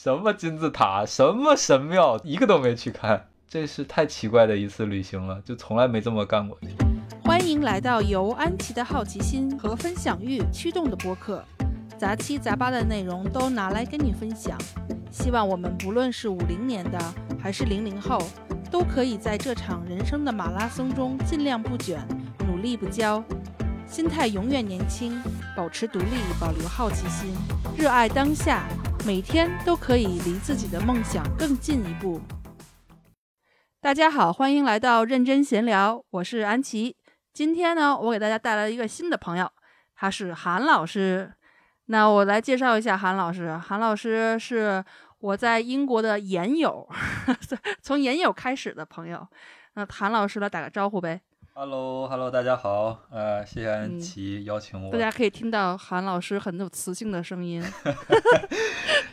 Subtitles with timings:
[0.00, 6.56] 什么金字塔，什么神庙，一个都没去看， 这是太奇怪的一次旅行了，就从来没这么干过。
[7.24, 11.44] 欢迎来到由安琪的好奇心和分享欲驱动的播客，
[11.98, 14.56] 杂七杂八的内容都拿来跟你分享。
[15.10, 18.22] 希望我们不论是五零年的还是零零后，
[18.70, 21.98] 都可以在这场人生的马拉松中尽量不卷，
[22.46, 23.20] 努力不骄，
[23.88, 25.18] 心态永远年轻，
[25.56, 26.06] 保持独立，
[26.38, 27.34] 保留好奇心，
[27.76, 28.68] 热爱当下。
[29.06, 32.20] 每天都可以离自己的梦想更进一步。
[33.80, 36.96] 大家好，欢迎来到认真闲聊，我是安琪。
[37.32, 39.50] 今天呢，我给大家带来一个新的朋友，
[39.94, 41.32] 他是韩老师。
[41.86, 43.56] 那我来介绍一下韩老师。
[43.56, 44.84] 韩老师是
[45.18, 46.86] 我在英国的研友，
[47.80, 49.26] 从研友开始的朋友。
[49.74, 51.22] 那韩老师来打个招呼呗。
[51.60, 54.92] Hello，Hello，大家好，呃，谢谢安琪邀请我。
[54.92, 57.60] 大家可以听到韩老师很有磁性的声音。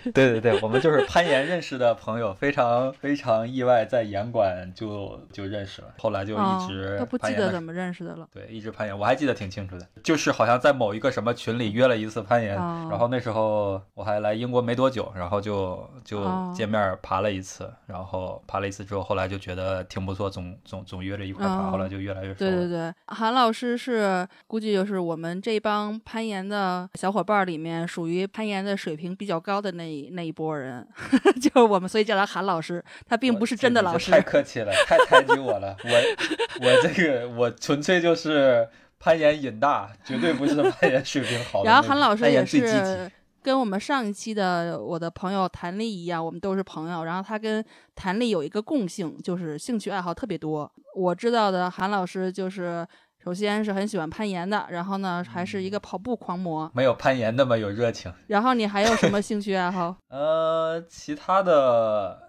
[0.14, 8.28] 对对对，我们就是攀岩认识的朋友，非常非常意外，在岩馆就就认识了，后来就一直都不记得怎么认识的了。
[8.32, 22.35] 对，一直攀岩，我还记得挺清楚的，就是好像在某一个什么群里约了一次攀岩，然后那时候我还来英国没多久，然后就就见面爬了一次，然后爬了一次之后，后来就觉得挺不错，总总总约着一块爬，后来就越来越熟。
[22.38, 29.96] 对对对，韩老师是估计就是我们这帮攀岩的小伙伴里面，属于攀岩的水平比较高的那。
[30.12, 30.86] 那一波人，
[31.42, 32.84] 就是我们，所以叫他韩老师。
[33.08, 34.12] 他并不是真的老师。
[34.12, 35.76] 太客气了，太抬举我了。
[35.84, 35.90] 我
[36.66, 38.68] 我这个我纯粹就是
[39.00, 41.64] 攀岩瘾大，绝对不是攀岩水平好。
[41.64, 43.10] 然后韩老师也是
[43.46, 47.04] 跟我们上一期的我的朋友谭丽一样，我们都是朋友。
[47.04, 50.72] 然后他跟谭丽有一个共性，就是兴趣爱好特别多。
[50.96, 52.88] 我知道的韩老师就是。
[53.24, 58.14] 首先是很喜欢攀岩的，然后呢，还是一个跑步狂魔，没有攀岩那么有热情。
[58.28, 59.96] 然后你还有什么兴趣爱好？
[60.10, 62.25] 呃，其他的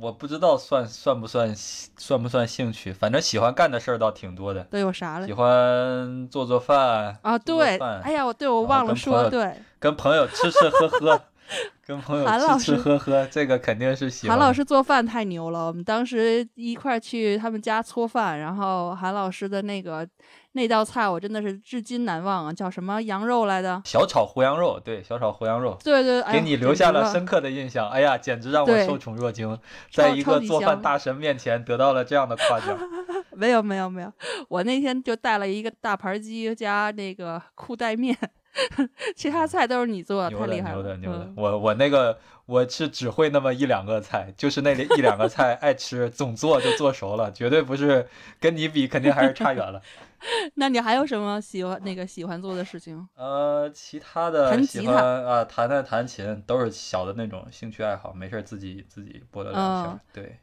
[0.00, 4.62] 我不知道算算不算算不算兴趣，反正喜欢干的事儿倒挺多的。
[4.64, 5.26] 都有啥了？
[5.26, 11.20] 喜欢做做饭啊，对，哎呀，我对我忘了说，对，跟朋友吃吃喝喝。
[11.86, 12.26] 跟朋友
[12.58, 14.34] 吃吃喝喝，这个肯定是喜欢。
[14.34, 20.08] 韩老师做饭太牛了，我们当时一块去他们家搓饭，然后韩老师的那个
[20.56, 23.82] 那道菜我真的是至今难忘啊，叫什么羊肉来的？
[23.84, 27.88] 小炒胡羊肉，对，小炒胡羊肉，对对，给你留下了深刻的印象。
[27.90, 29.58] 哎呀，简直让我受宠若惊，
[29.92, 32.78] 在一个做饭大神面前得到了这样的夸奖。
[33.36, 34.12] 没有没有没有，
[34.48, 38.16] 我那天就带了一个大盘鸡加那个裤带面。
[39.16, 40.76] 其他菜都是你做，太厉害了！
[40.76, 42.16] 牛的牛的，我我那个
[42.46, 48.06] 我是只会那么一两个菜，就是那一两个菜爱吃，总做就做熟了，绝对不是
[48.38, 49.82] 跟你比，肯定还是差远了。
[50.54, 53.06] 那你还有什么喜欢那个喜欢做的事情？
[53.14, 60.00] 呃，其他的喜欢啊，弹弹弹琴，都是小的那种兴趣爱好，没事自己自己播的两下。
[60.12, 60.38] 对，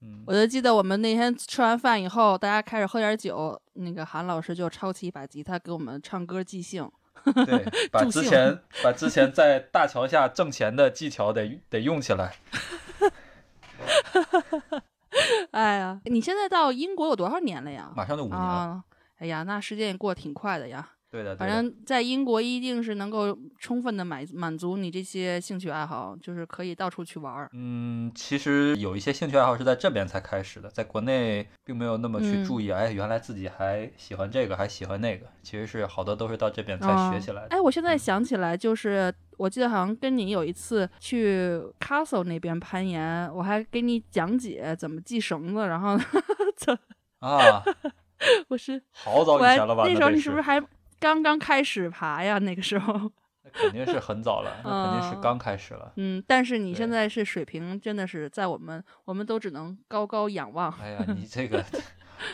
[0.00, 6.90] 嗯，我就记得我们那天吃完饭以后，大家开始喝点酒，那个韩老师就抄起一把吉他给我们唱歌即兴。
[7.46, 12.34] 对， 把之前把之前在大桥下挣钱的技巧得得用起来。
[15.52, 17.92] 哎呀，你现在到英国有多少年了呀？
[17.94, 18.82] 马上就五年了。
[19.22, 20.84] 哎呀，那时间也过得挺快的呀。
[21.08, 27.48] 对的，反正在英国一定是能够充分的满满足你这些兴趣爱好，就是可以到处去玩儿。
[27.52, 32.72] 嗯，其实有一些兴趣爱好是在这边才开始的，在国内并没有那么去注意。
[32.72, 37.48] 哎，原来自己还喜欢这个，还喜欢那个，其实是好多都是到这边才学起来的。
[37.50, 45.98] 哎，我现在想起来，就是我记得好像跟你有一次去 Castle 那边攀岩，我还给你讲解怎么系绳子，然后
[46.56, 46.76] 怎
[47.20, 47.62] 啊，
[48.48, 49.84] 我是好早以前了吧？
[49.86, 50.62] 那时候你是不是还？
[51.00, 52.92] 刚刚开始爬呀，那个时候，
[53.42, 55.92] 那肯定是很早了， 那肯定是刚开始了。
[55.96, 60.70] 嗯，但是你现在是水平，真的是在我们，我们都只能高高仰望。
[60.80, 61.64] 哎呀，你这个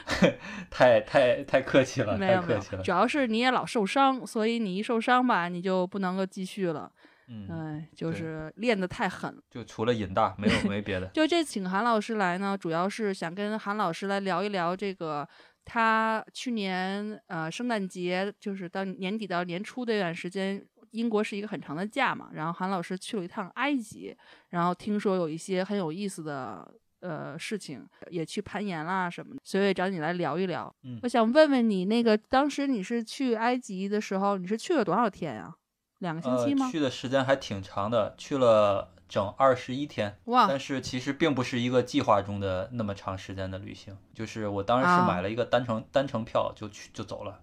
[0.69, 2.83] 太太太客气了，太客气了。
[2.83, 6.93] 主要是你也老受伤，所以你一受伤吧，你就不能够继续了。
[7.29, 9.35] 嗯，哎，就是练得太狠。
[9.51, 11.07] 就除了瘾大，没有没别的。
[11.07, 15.27] 就这请韩老师来呢，主要是想跟韩老师来聊一聊这个。
[15.71, 24.17] 他去年呃圣诞节就是到年底到年初这段时间，英国是一个很长的假嘛，然后韩老师去了一趟埃及，
[24.49, 30.75] 然后听说有一些很有意思的呃事情，也去攀岩啦什么的，所以找你来聊一聊。
[30.85, 35.55] 嗯，我想问问你，那个当时你是去埃及的时候，你是去了多少天呀？
[35.99, 36.71] 两个星期吗？
[36.71, 38.95] 去的时间还挺长的，去了。
[39.09, 40.47] 整二十一天，哇！
[40.47, 47.41] 但是其实并不是一个计划中的那么长时间的旅行，就是我当时是买了一个单程单程票就去就走了，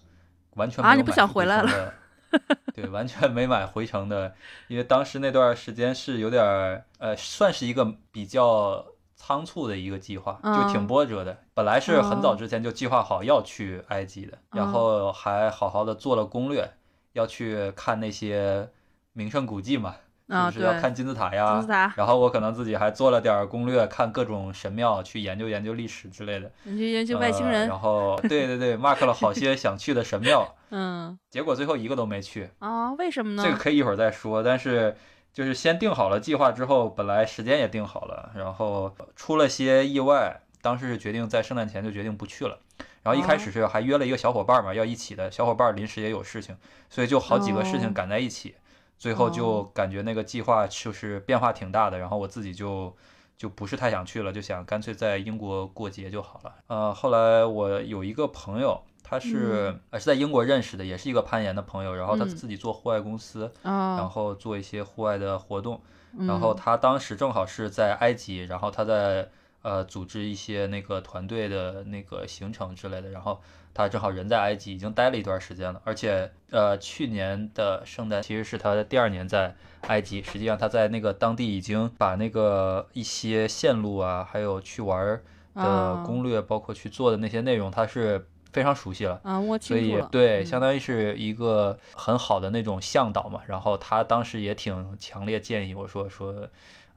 [0.52, 0.94] 完全啊！
[0.94, 1.94] 你不想回来了？
[2.76, 4.36] 对，完全没买回程的，
[4.68, 8.86] 因为当时那段时间是有点儿呃，算是一个比较
[9.16, 11.38] 仓促的一个计划，就挺波折的。
[11.54, 16.74] 本来是很早之前就计划好要去埃及的，然后还好好的做了攻略，
[17.14, 18.70] 要去看那些
[19.14, 19.96] 名胜古迹嘛。
[20.28, 27.68] 就是要看金字塔呀，然后我可能自己还做了点攻略，看各种神庙，去研究研究历史之类的，你去研究外星人。
[27.68, 32.92] 然后，对对对，mark 了好些想去的神庙， 嗯，结果最后一个都没去啊？
[32.94, 33.44] 为什么呢？
[33.44, 34.42] 这个可以一会儿再说。
[34.42, 34.98] 但是
[35.32, 42.58] 就是先定好了计划之后，本来时间也定好了，然后出了些意外，当时是决定在圣诞前就决定不去了。
[43.04, 46.58] 然后一开始是还约了一个小伙伴嘛，要一起的，小伙伴临时也有事情，
[46.90, 48.56] 所以就好几个事情赶在一起。
[48.98, 52.96] 最后就感觉那个计划就是变化挺大的，然后我自己就
[53.38, 56.56] 就不是太想去了，就想干脆在英国过节就好了。
[56.68, 63.52] 呃，后来我有一个朋友，他是呃是在英国认识的，也是一个攀岩的朋友，然后他自己做户外公司，
[63.98, 65.82] 然后做一些户外的活动，
[66.18, 69.30] 然后他当时正好是在埃及，然后他在
[69.66, 73.42] 呃组织一些那个团队的那个行程之类的，然后。
[73.78, 79.54] 他正好人在埃及，已经待了一段时间了，而且，呃，去年的圣诞其实是他的第二年在
[79.88, 80.24] 埃及。
[80.24, 85.22] 实际上，他在那个当地已经把那个一些线路啊，还有去玩
[85.56, 89.38] 的攻略，包括去做的那些内容，他是非常熟悉了啊。
[89.42, 93.42] 我所以，对，相当于是一个很好的那种向导嘛。
[93.46, 96.48] 然后他当时也挺强烈建议我说说。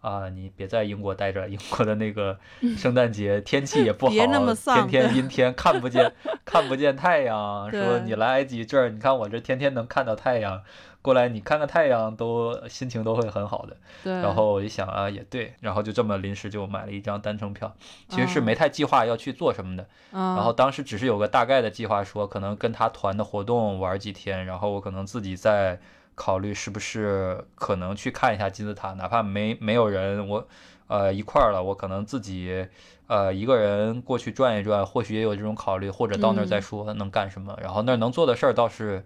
[0.00, 2.38] 啊，你别在英国待着，英国的那个
[2.76, 6.12] 圣诞节 天气也不好，天天阴天，看不见
[6.44, 7.70] 看不见太阳。
[7.70, 10.62] 说你来埃及这儿，你看我这天天能看到太阳，
[11.02, 13.76] 过来你看看太阳，都心情都会很好的。
[14.04, 14.12] 对。
[14.12, 17.74] 然后我一想啊，也对，然后就这么临时就买了一张单程票，
[18.08, 19.86] 其实是没太计划要去做什么的。
[20.12, 25.80] 然后当时只是有个大概的计划，说可能跟他团的活动玩几天，然后我可能自己在。
[26.18, 30.48] 考虑是不是可能去看一下金字塔，哪怕没没有人，我
[30.88, 32.66] 呃一块儿了，我可能自己
[33.06, 37.56] 呃一个人过去转一转，或许也有这种考虑，或者到那儿再说能干什么。
[37.62, 39.04] 然后那儿能做的事儿倒是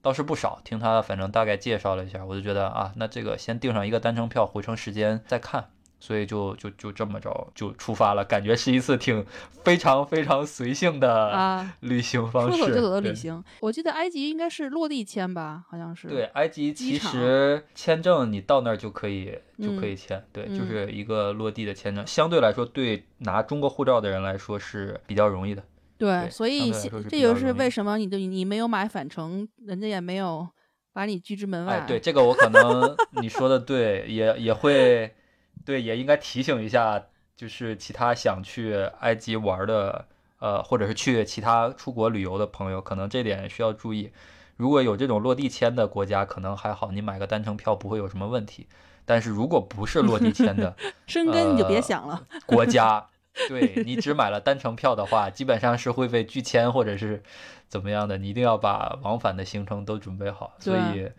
[0.00, 5.68] 倒是不少，听他反正大概介绍了一下，我就觉得啊，那这个先订上一个单程票，回程时间再看。
[6.04, 9.24] 所以就就就这么着就出发了，感觉是一次挺
[9.62, 12.58] 非常非常随性的啊 旅行方式。
[12.58, 13.42] 说走就走的旅行。
[13.60, 16.06] 我记得埃及应该是落地签吧，好像是。
[16.08, 25.64] 对，埃及其实签证你到那儿就可以就可以签，对，就是一个落地的签证，相对来说对拿中国护照的人来说是比较容易的。
[25.96, 26.70] 对，所以
[27.08, 30.46] 这就是为什么你的你没有买返程，人家也没有
[30.92, 31.78] 把你拒之门外。
[31.78, 35.14] 哎，对，这个我可能 你说的对，也也会。
[35.64, 37.02] 对，也应该提醒一下，
[37.36, 40.06] 就是其他想去埃及玩的，
[40.38, 44.12] 呃，或者是去其他出国旅游的朋友，可能这点需要注意。
[44.56, 48.68] 如果有这种落地签的国家，可能还好，你买个单程票不会有什么问题。
[49.06, 50.76] 但是如果不是落地签的，
[51.06, 52.26] 生根你就别想了。
[52.46, 53.06] 国家，
[53.48, 57.22] 对 你只买了单程票的话，基本上是会被拒签或者是
[57.68, 58.16] 怎么样的。
[58.16, 60.54] 你一定要把往返的行程都准备好。
[60.58, 61.10] 所以，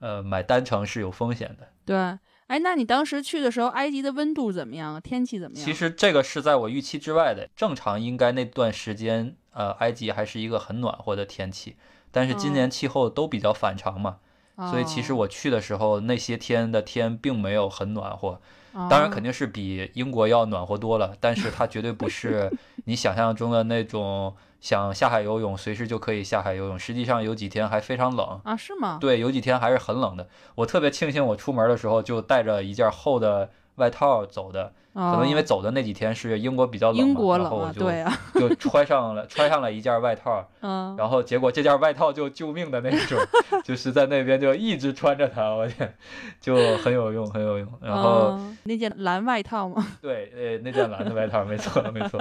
[0.00, 1.68] 呃，买单程是有风险的。
[1.84, 2.18] 对。
[2.48, 5.00] 哎，那你当时去的时候，埃及的温度怎么样？
[5.00, 5.64] 天气怎么样？
[5.64, 7.48] 其实这个是在我预期之外的。
[7.54, 11.76] 正常应该那段时间，呃，埃及还是一个很暖和的天气。
[12.10, 14.16] 但是今年气候都比较反常嘛，
[14.70, 18.40] 所以其实我去的时候，那些天的天并没有很暖和。
[18.88, 22.50] 当然肯定是比英国要暖和多了，但是它绝对不是
[22.84, 24.34] 你想象中的那种。
[24.60, 26.76] 想下海游泳，随时就可以下海游泳。
[26.76, 28.56] 实际上有几天还非常冷啊？
[28.56, 28.98] 是吗？
[29.00, 30.28] 对，有几天还是很冷的。
[30.56, 33.48] 我特别庆幸我出门的时候就带着一件厚的
[33.78, 40.46] 外套走的，可能因为走的那几天是英国比较冷嘛，然后我就对啊， 就穿上了穿上了一件外套。
[40.60, 43.18] 嗯，然后结果这件外套就救命的那种，
[43.64, 45.94] 就是在那边就一直穿着它，我天，
[46.40, 47.68] 就很有用，很有用。
[47.80, 49.86] 然后那件蓝外套吗？
[50.02, 52.18] 对，呃，那件蓝的外套，没错，没错。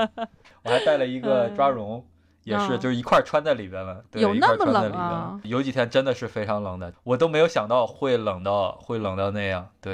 [0.64, 2.06] 我还带了一个抓绒。
[2.44, 4.02] 也是，就是一块穿在里边了。
[4.10, 5.38] 对有那么冷啊？
[5.44, 9.68] 有几天真的是非常冷的，我都没有想到会冷到会冷到那样。
[9.82, 9.94] 对，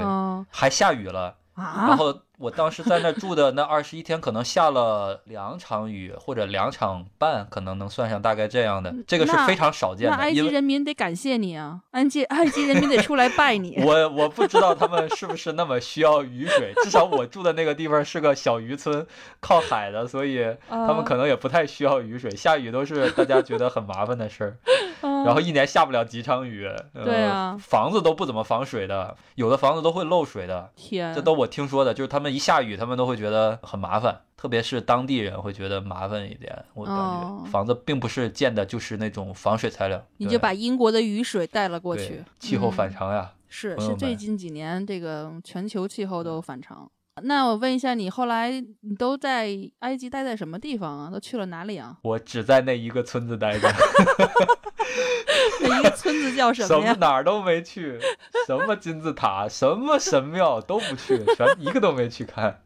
[0.52, 1.34] 还下雨了。
[1.56, 8.94] 然后我当时在那住的那二十一天，可能下了两场雨或者两场半，可能能算上大概这样的。
[9.08, 10.18] 这个是非常少见的。
[10.18, 13.82] 那埃及人民得感谢你啊，埃及埃及人民得出来拜你。
[13.82, 19.08] 我我不知道他们是不是那么需要雨水，至少我住的那个地方是个小渔村，
[19.40, 22.30] 靠海的，所以他们可能也不太需要雨水。
[22.36, 24.58] 下雨都是大家觉得很麻烦的事儿。
[25.26, 30.70] 然后一年下不了几场雨，对啊，房子都不怎么防水的，有的房子都会漏水的。
[30.76, 36.66] 天，这都我听说的，就是他们一下雨，他们都会觉得很麻烦，特别是当地人会觉得麻烦一点。
[36.74, 43.34] 我感觉房子并不是建的就是那种防水材料，你就把英国的雨水带了过去，气候反常呀。
[43.48, 46.90] 是是，最近几年这个全球气候都反常。
[47.22, 48.50] 那我问一下，你后来
[48.82, 49.48] 你都在
[49.80, 51.10] 埃及待在什么地方啊？
[51.12, 51.96] 都去了哪里啊？
[52.02, 53.70] 我只在那一个村子待着。
[55.62, 56.96] 那一个村子叫什么呀？
[57.00, 58.00] 哪儿都没去，
[58.48, 62.62] 什么金字塔、什么神庙都不去，全一个都没去看。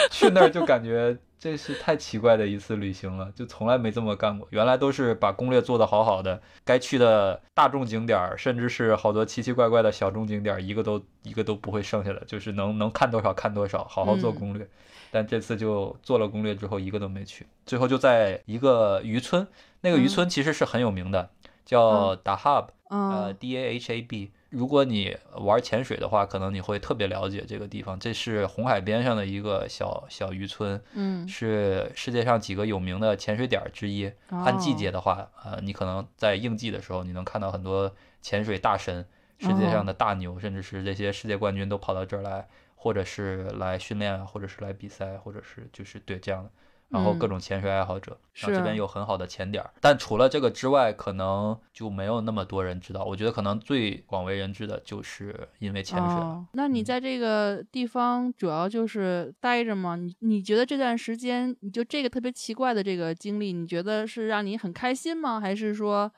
[0.10, 1.16] 去那儿就感觉。
[1.40, 4.48] 这是太奇怪的一次旅行了，就从来没这么干过。
[4.50, 14.68] 原来都是把攻略做得好好的，该去的大众景点儿，甚至是好多奇奇怪怪的小众景点儿，一个都一个都不会剩下的，就是能能看多少看多少，好好做攻略。
[15.12, 19.46] 但这次就做了攻略之后，一个都没去，最后就在一个渔村，
[19.82, 21.30] 那个渔村其实是很有名的，
[21.64, 24.32] 叫 Dahab，呃，D A H A B。
[24.50, 27.98] 如果你玩潜水的话，可能你会特别了解这个地方。
[27.98, 34.10] 这是红海边上的一个小小渔村，嗯，是世界上几个有名的潜水点之一。
[34.28, 39.04] 按季节的话，呃，你可能在应季的时候，你能看到很多潜水大神，
[39.38, 46.50] 世界上的大牛，甚至是这些世界冠军都跑到这儿来，或者是来训练啊，或者是来比赛，或者是就是对这样的。
[46.90, 53.04] 然后各种潜水爱好者，然后这边有很好的潜点儿，但除了这个之外，可能就没有那么多人知道。
[53.04, 56.16] 我觉得可能最广为人知的就是因为潜水。
[56.54, 59.96] 那你在这个地方主要就是待着吗？
[59.96, 65.38] 你你觉得这段时间，你就这个特别奇怪的这个经历，你觉得是让你很开心吗？
[65.38, 66.10] 还是说，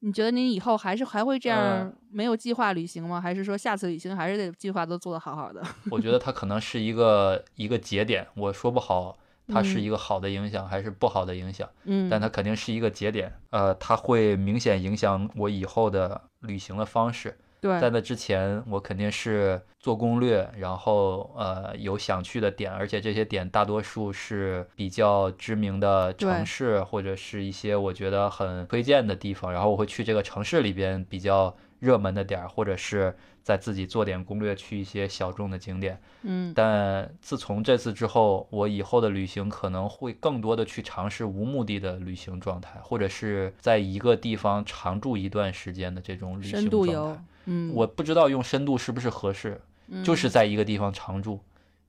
[0.00, 3.18] 你觉得你以后还是还会这样没有计划旅行吗？
[3.18, 5.62] 还是说下次旅行还是得计划都做得好好的？
[5.90, 9.16] 我觉得它可能是一个一个节点，我说不好。
[9.48, 11.68] 它是一个好的影响还是不好的影响？
[11.84, 17.36] 嗯，但它肯定是一个节点，呃，它会明显影响我以后的旅行的方式。
[17.60, 33.14] 对，在那之前，我肯定是做攻略，然后呃有想去的点，而且这些点大多数是比较知名的城市或者是一些我觉得很推荐的地方，然后我会去这个城市里边比较热门的点儿，或者是。
[33.44, 36.00] 再自己做点攻略，去一些小众的景点。
[36.22, 47.22] 嗯，但自从这次之后，我以后的旅行可能会更多的去尝试无目的的旅行状态，或者是在一个地方常住一段时间的这种旅行状态。
[47.44, 49.60] 嗯，我不知道用深度是不是合适，
[50.02, 51.38] 就是在一个地方常住，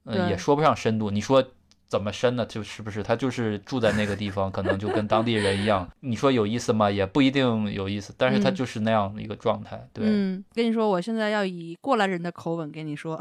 [0.03, 1.09] 嗯，也说不上深度。
[1.09, 1.41] 你说。
[1.87, 2.45] 怎么深呢？
[2.45, 5.87] 就是不是他就是住在那个地方，可能就跟当地人一样。
[6.01, 6.89] 你说有意思吗？
[6.89, 9.87] 也不一定有意思，但是他就是那样的一个状态。
[9.93, 13.19] 对，嗯，跟你说，我现在要以过来人的口吻跟你说。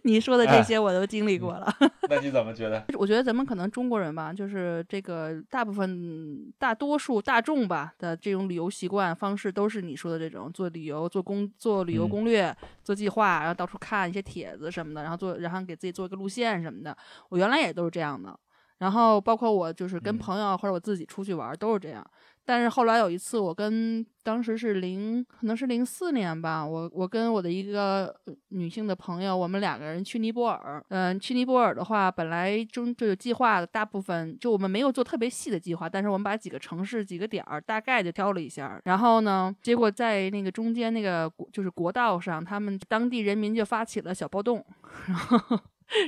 [0.04, 1.72] 你说的这些我都经历过了，
[2.08, 2.82] 那你怎么觉得？
[2.98, 16.96] 我觉得咱们可能中国人吧，就是这个大部分、大多数大众吧的这种旅游习惯方式，都是你说的这种做旅游、做攻、做旅游攻略、做计划，然后到处看一些帖子什么的，然后做，然后给自己做一个路线什么的。
[17.28, 18.38] 我原来也都是这样的，
[18.80, 22.04] 然后包括我就是跟朋友或者我自己出去玩都是这样。
[22.42, 28.12] 但是后来有一次，我跟当时是零，可能是零四年吧，我我跟我的一个
[28.48, 30.84] 女性的朋友，我们两个人去尼泊尔。
[30.88, 38.80] 嗯，去尼泊尔的话，本来中就有计划的，大部分就我们没有做特别细的计划，但是我们把几个城市、几个点儿大概就挑了一下。
[38.84, 44.64] 然后呢，结果在那个中间那个就是国道上，他们当地人民就发起了小暴动，
[45.06, 45.60] 然后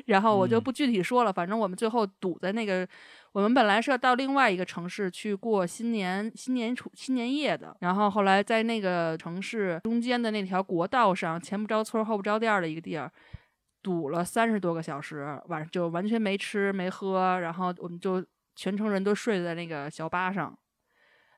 [0.06, 2.86] 然后我就不具体说了，反正我们最后堵在那个。
[3.32, 13.10] 我们本来是要到另外一个城市去过新年、新年初、新年夜的，然后后来在那个城市中间的那条国道上，前不着村后不着店的一个地儿，
[13.82, 18.22] 堵了三十多个小时，晚上就完全没吃没喝，然后我们就
[18.54, 20.54] 全程人都睡在那个小巴上。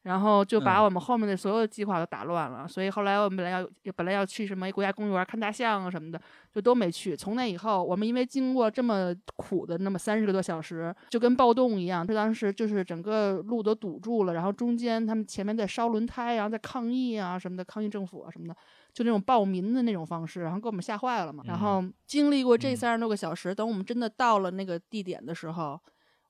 [0.04, 6.20] 然后就把我们后面的所有的计划都打乱了，所以后来我们本来要本来要去什么国家公园看大象啊什么的，
[6.52, 7.16] 就都没去。
[7.16, 18.54] 从那以后，我们因为经过这么苦的那么三十个多小时，就跟暴动一样，这当时就是整个路都堵住了，然后中间他们前面在烧轮胎，然后在抗议啊什么的，抗议政府啊什么的，
[18.92, 21.42] 就那种暴民的那种方式，然后给我们吓坏了嘛。
[21.46, 25.80] 然后经历过这三十多个小时，等我们真的到了那个地点的时候。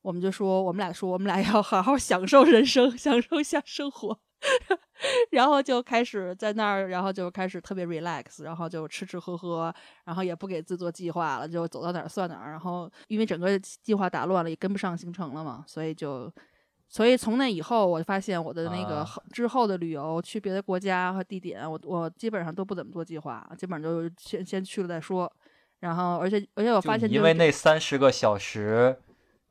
[0.04, 4.18] 我们就说，我们俩说，我们俩要好好享受人生， 享受一下生活，
[5.32, 12.50] 然后就开始在那儿，然后就开始特别 relax，然后就吃吃喝喝，然后也不给自己做计划了，就走到哪儿算哪儿。
[12.50, 16.30] 然后因为整个计划打乱了，也跟不上行程了嘛，所以就，
[16.86, 25.32] 所以从那以后，我就发现我的那个之后的旅游去别的国家和地点，我我基本上都不怎么做计划，基本上就先先去了再说。
[25.80, 28.98] 然后，而且而且我发现，因为那三十个小时。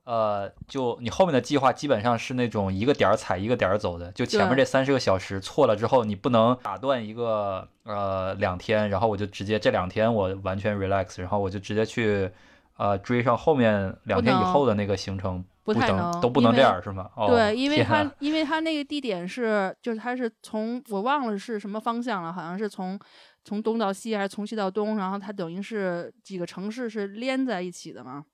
[0.05, 12.29] 呃，就你后面的计划基本上是那种一个点儿踩一个点儿走的，就前面这三十个小时错了之后，你不能打断一个呃两天，然后我就直接这两天我完全 relax，然后我就直接去
[12.75, 17.09] 呃追上后面两天以后的那个行程，不太能都不能这样是吗？
[17.27, 22.99] 对，因为它因为它那个地点是就是它是从我忘了是什么方向了，好像是从
[23.45, 28.25] 从东到西还是从西到东，然后它等于是几个城市是连在一起的嘛。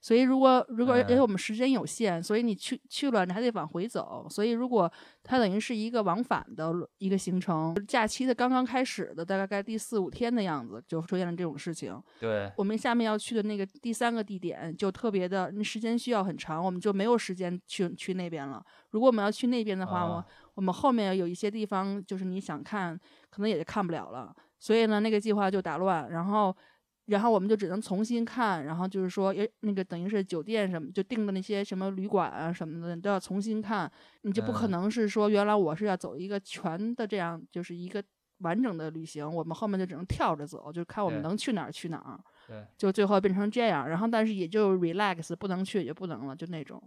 [0.00, 4.26] 所以，如果如果因为我们时间有限，所以你去去了，你还得往回走。
[4.30, 4.90] 所以，如果
[5.22, 12.00] 它等于是一个往返的一个行程，假期的刚刚开始的大概在第四五天的样子，就出现了这种事情。
[12.20, 18.64] 对，我们下面要去的那个第三个地点就特别的，那时间需要很长，我们就没有时间去去那边了。
[18.90, 24.34] 如果我们要去那边的话，我我们后面有一些地方就是你想看，可能也就看不了了。
[24.58, 26.56] 所以呢，那个计划就打乱，然后。
[27.06, 33.90] 然后我们就只能重新看，然后就是说，诶，那个等于是酒店什么就订的那些什么旅馆啊什么的，你都要重新看。
[34.22, 38.02] 你就不可能是说，原来我是要走一个全的这样，就是一个
[38.38, 42.20] 完整的旅行，我们后面就只能跳着走，就看我们能去哪儿去哪儿。
[42.48, 43.88] 对，就最后变成这样。
[43.88, 46.82] 然后但是也就 relax，不能去也不能了，就那种，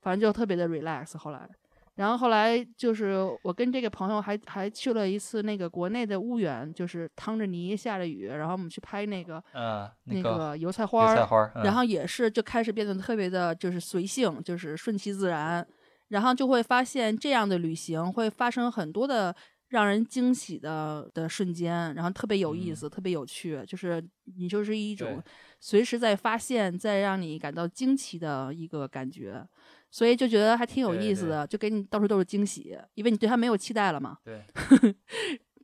[0.00, 1.16] 反正就特别的 relax。
[1.16, 1.48] 后来。
[1.94, 15.66] 然后后来就是我跟这个朋友还还去了一次那个国内的婺源，就是趟着泥下着雨，然后我们去拍那个呃那个油菜花儿，然后也是就开始变得特别的就是随性，就是顺其自然，
[16.08, 19.34] 然后就会发现这样的旅行会发生很多的
[19.68, 24.02] 让人惊喜的的瞬间，然后特别有意思，特别有趣，就是
[24.36, 25.22] 你就是一种
[25.60, 29.46] 随时在发现，在让你感到惊奇的一个感觉。
[29.92, 34.16] 所以就觉得还挺有意思的，就给你到处都是惊喜，因为你对他没有期待了嘛。
[34.24, 34.42] 对。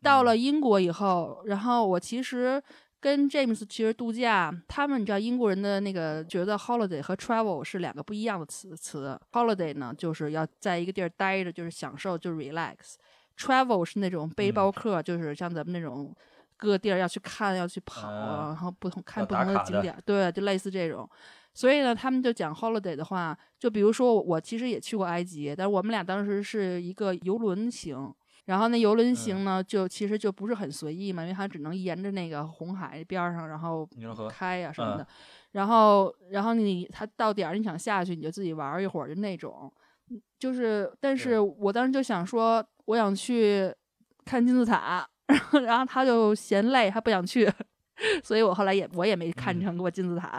[0.02, 2.62] 到了英国以后，然后我其实
[3.00, 9.18] 跟 James 其实度假，他们你知道英国人的那个觉得 holiday 和 travel 是两个不一样的词词。
[9.32, 12.94] holiday 呢，就是要在一个地儿待着，就是享受，就 relax。
[13.36, 16.14] travel 是那种背包客，就是像咱们那种
[16.56, 21.08] 各地儿要去看、要去跑，然后不同看不同的景点，对，就类似这种。
[21.58, 33.84] 所以呢，他们就讲 holiday 的话，就比如说我其实也去过埃及，但是我们俩当时是一个游轮行，然后那游轮行呢，就其实就不是很随意嘛，因为它只能沿着那个红海边上，然后
[34.28, 35.06] 开呀什么的，
[35.50, 39.72] 然后然后你它到点儿你想下去，你就自己玩一会儿，就那种，
[40.38, 43.74] 就是，但是我当时就想说，我想去
[44.24, 47.52] 看金字塔， 然后然后他就嫌累，他不想去，
[48.22, 50.38] 所以我后来也我也没看成过金字塔。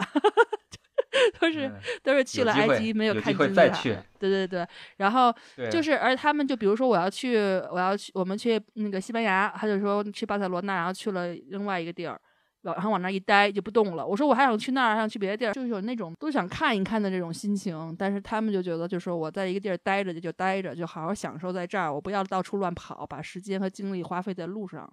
[1.40, 3.82] 都是都是去了埃及，没有看金字塔。
[4.18, 4.66] 对对对，
[4.98, 5.34] 然后
[5.70, 7.36] 就是，而他们就比如说，我要去，
[7.70, 12.20] 我要去，我们去那个西班牙，他就说去巴塞罗那，然后去了另外一个地儿，
[12.62, 14.06] 然后往那一待就不动了。
[14.06, 17.96] 我说我还想去那儿，还想去别的地儿，就是有那种都想看一看的这种心情。
[17.98, 24.92] 但是他们就觉得，就是说我在一个地儿待着就就待着，就好好享受在这儿，我不要到处乱跑，把时间和精力花费在路上。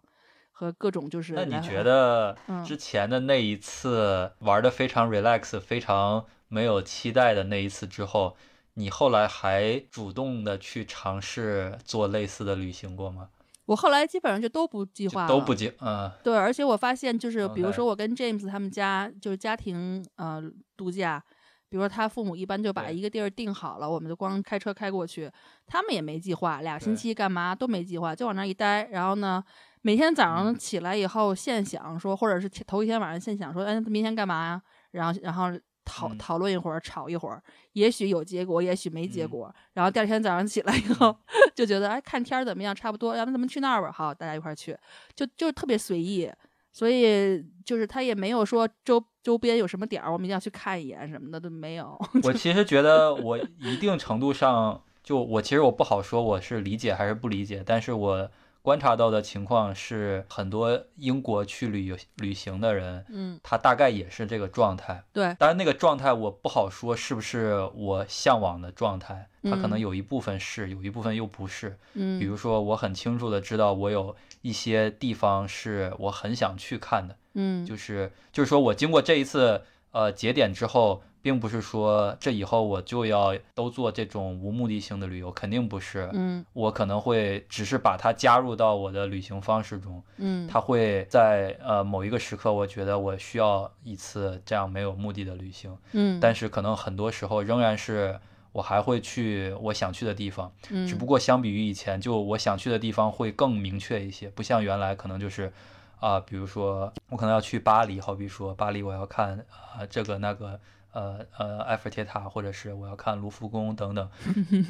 [0.60, 8.36] 和各种就是，那你觉得之前的那一次玩的非常 relax、非常没有期待的那一次之后，
[8.74, 13.30] 你后来还主动的去尝试做类似的旅行过吗？
[13.68, 20.42] 我后来基本上就都不计划，都不计，嗯，对，而且我发现就是，比如说我跟 James 他们家就是家庭呃
[20.76, 21.24] 度假，
[21.70, 25.30] 比如说他父母一般就把一个地儿定好了，我们就光开车开过去，
[25.68, 29.44] 他们也没计划，俩星期干嘛都没计划，就往那一待，然后呢。
[29.82, 34.62] 每天早上起来以后，现想说，或者是头一天晚上现想说，哎，明天干嘛呀？
[34.92, 35.46] 然后，然后
[35.86, 37.42] 讨讨论一会儿，吵一会儿，
[37.74, 39.54] 也许有结果，也许没结果。
[39.74, 41.16] 然后第二天早上起来以后，
[41.56, 42.76] 就觉得，哎，看天儿怎么样？
[42.76, 43.92] 差不多，要不咱们去那儿吧？
[43.92, 44.78] 好，大家一块儿去，
[45.16, 46.30] 就就特别随意。
[46.74, 51.98] 所以就是他也没有说周周边有什么点儿，我们一定要去看一眼什么的都没有。
[52.24, 58.30] 我其实觉得，我一定程度上，就我其实我不好说我是理解还是不理解，但是我。
[58.68, 65.02] 观察到的情况是，很多英国去旅游旅行的人，嗯，他大概也是这个状态。
[65.14, 71.78] 对，当然那个状态我不好说是不是我向往的状态，他可能有一部分是，有一部分又不是。
[71.94, 77.16] 嗯，比如说我很清楚的知道，我有一些地方是我很想去看的。
[77.36, 81.02] 嗯，就是就是说我经过这一次呃节点之后。
[81.28, 86.10] 并不是说这以后我就要都做这种无目的性的旅游，肯定不是。
[86.14, 90.02] 嗯，我可能会只是把它加入到我的旅行方式中。
[90.16, 95.78] 嗯，它会在呃某一个时刻，我觉得我需要一次这样没有目的的旅行。
[95.92, 98.18] 嗯，但是可能很多时候仍然是
[98.54, 100.50] 我还会去我想去的地方。
[100.70, 105.52] 嗯，只不过相比于以前，就我想去的地方会更明确一些，不像原来可能就是
[106.00, 110.58] 啊，比如说我可能要去巴黎，好比说巴黎我要看啊这个那个。
[110.98, 114.10] 呃呃埃菲尔铁塔，或者是我要看卢浮宫等等，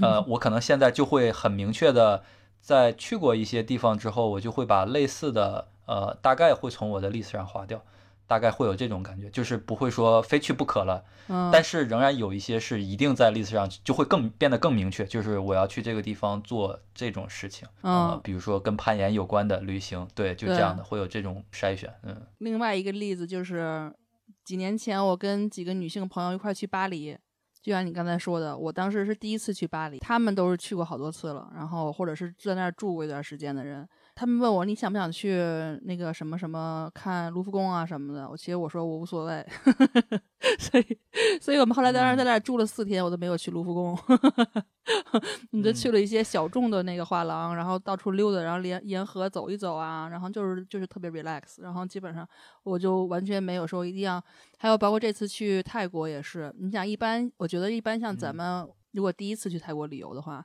[0.02, 2.24] 呃，我可能现在就会很明确的，
[2.60, 7.82] 在去过一些地方之后，我就会把类似的呃大概会从我的 list 上划掉。
[8.30, 22.22] 大概会有这种感觉，就是不会说非去不可了，嗯，但是仍然有一些是一定在 list 上，就会更变得更明确，就是我要去这个地方做这种事情，嗯，比如说跟攀岩有关的旅行，对，就这样的会有这种筛选，嗯。
[22.40, 23.90] 另外一个例子就是
[24.48, 27.18] 几年前我跟几个女性朋友一块去巴黎，
[27.62, 33.86] 就像你刚才说的，我当时是第一次去巴黎，他们都是去过好多次了，然后或者是在那儿住过一段时间的人。
[34.20, 35.38] 他们问我你想不想去
[35.84, 39.46] 那个什么什么看卢浮宫啊什么的，我其实我说我无所谓，
[40.58, 41.00] 所以
[41.40, 43.96] 所以我们后来在那在那住了四天，我都没有去卢浮宫，
[45.52, 52.28] 你就去了一些小众的那个画廊，然后到处溜达，然后沿沿河走一走啊，然后就是就是特别 relax，然后基本上
[52.64, 54.20] 我就完全没有说一定要，
[54.58, 60.44] 还有包括这次去泰国也是，你想一般我觉得一般像咱们如果第一次去泰国旅游的话。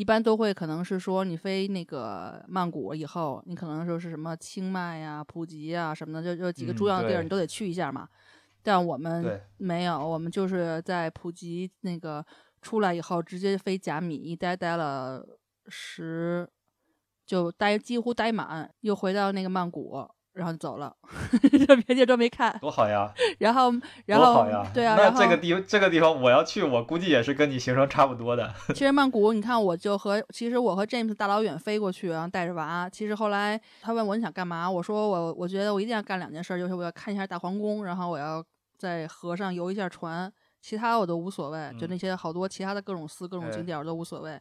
[0.00, 8.08] 一般都会可能是说你飞那个曼谷以后，你可能说是什么清迈呀、普吉啊什么的，就就几个重要的地儿你都得去一下嘛。
[8.62, 12.24] 但我们没有，我们就是在普吉那个
[12.62, 15.22] 出来以后，直接飞甲米，一待待了
[15.68, 16.48] 十，
[17.26, 20.08] 就待几乎待满，又回到那个曼谷。
[20.32, 20.94] 然后就走了，
[21.66, 23.12] 就别地都没看，多好呀！
[23.38, 23.72] 然后，
[24.06, 24.64] 然后，多好呀！
[24.72, 28.54] 对啊，那这个地这个地方我要去，我估计也是跟你行程差不多的。
[28.68, 32.88] 其实曼谷，你看，我就和其实我和 James 大老远飞过去，然后带着娃。
[32.88, 38.42] 其实后来他问我你想干嘛，我说我我觉得我一定要干两件事，就是我要看一下大皇宫，然后我要
[38.78, 44.40] 在河上游一下船，其他我都无所谓，就那些好多其他的各种寺、各种景点我都无所谓。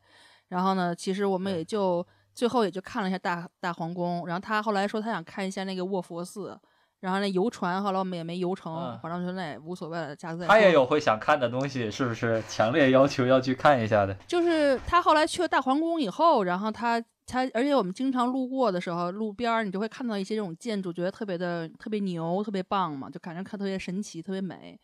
[0.49, 2.06] 然后呢，其实我们也就。
[2.33, 6.57] 最后也就看了一下大大皇宫，然后他后来说他想看一下那个卧佛寺，
[7.01, 10.47] 然后那游船后来我们也没游成，反正就那也无所谓了，下次再。
[10.47, 12.41] 他也有会想看的东西，是不是？
[12.47, 14.13] 强烈要求要去看一下的。
[14.27, 24.79] 就是他后来去了大皇宫以后，然后他他，而且我们经常路过的时候，路边儿你就会看到一些这种建筑，觉得特别的特别牛，特别棒嘛，就感觉看特别神奇，特别美。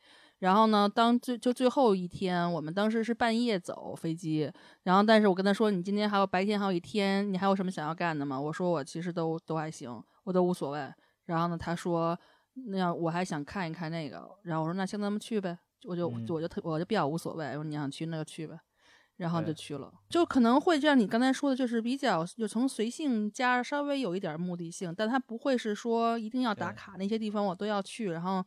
[0.45, 4.51] 然后呢，当最就最后一天，我们当时是半夜走飞机，
[4.83, 8.39] 然后但是我跟他说，你今天还有白天还有一天，你还有什么想要干的吗？
[8.39, 10.87] 我说我其实都都还行，我都无所谓。
[11.25, 12.15] 然后呢，他说
[12.67, 18.59] 那样我还想看一看那个，然后我说那行咱们去呗，我就我就特我就比较无所谓，我说你想去那就去呗，
[19.17, 19.91] 然后就去了。
[20.09, 28.45] 就可能会像你刚才说的，就是比较就从随性加稍微有一点目的性，但他不会是说一定要打卡那些地方我都要去，然后。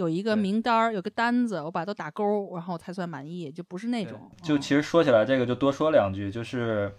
[0.00, 4.30] 有一个名单儿，有个单子，我把都打勾，然后才算满意，就不是那种。
[4.42, 6.90] 就其实说起来，这个就多说两句，就是，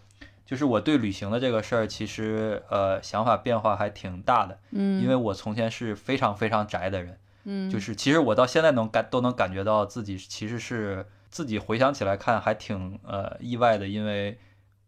[0.46, 4.60] 就是我对旅行的这个事儿，其实呃想法变化还挺大的。
[4.70, 5.02] 嗯。
[5.02, 7.18] 因为我从前是非常非常宅的人。
[7.46, 7.68] 嗯。
[7.72, 14.38] 就是其实我到现在能感都能感觉到自己其实是自己回想起来看还挺呃意外的，因为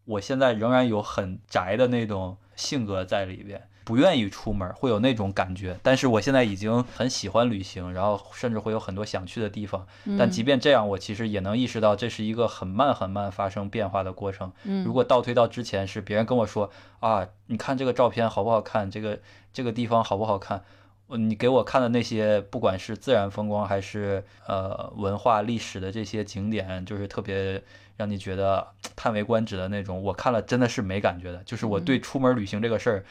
[0.04, 3.60] 我现在仍然有很宅的那种性格在里边。
[3.84, 5.78] 不愿意出门，会有那种感觉。
[5.82, 9.86] 但是我现在已经很喜欢旅行，然后甚至会有很多想去的地方。
[10.18, 14.50] 但即便这样，我其实也能意识到这是一个很慢很慢发生变化的过程。
[14.84, 16.70] 如果倒推到之前，是别人跟我说
[17.00, 19.20] 啊，你看这个照片好不好看，这个
[19.52, 20.62] 这个地方好不好看，
[21.08, 27.62] 你给我看的那些，不管是自然风光还是呃文化历史的这些景点，就是特别
[27.98, 28.66] 让你觉得
[28.96, 31.42] 叹为观止的那种，我看了真的是没感觉的。
[31.44, 33.04] 就是我对出门旅行这个事儿。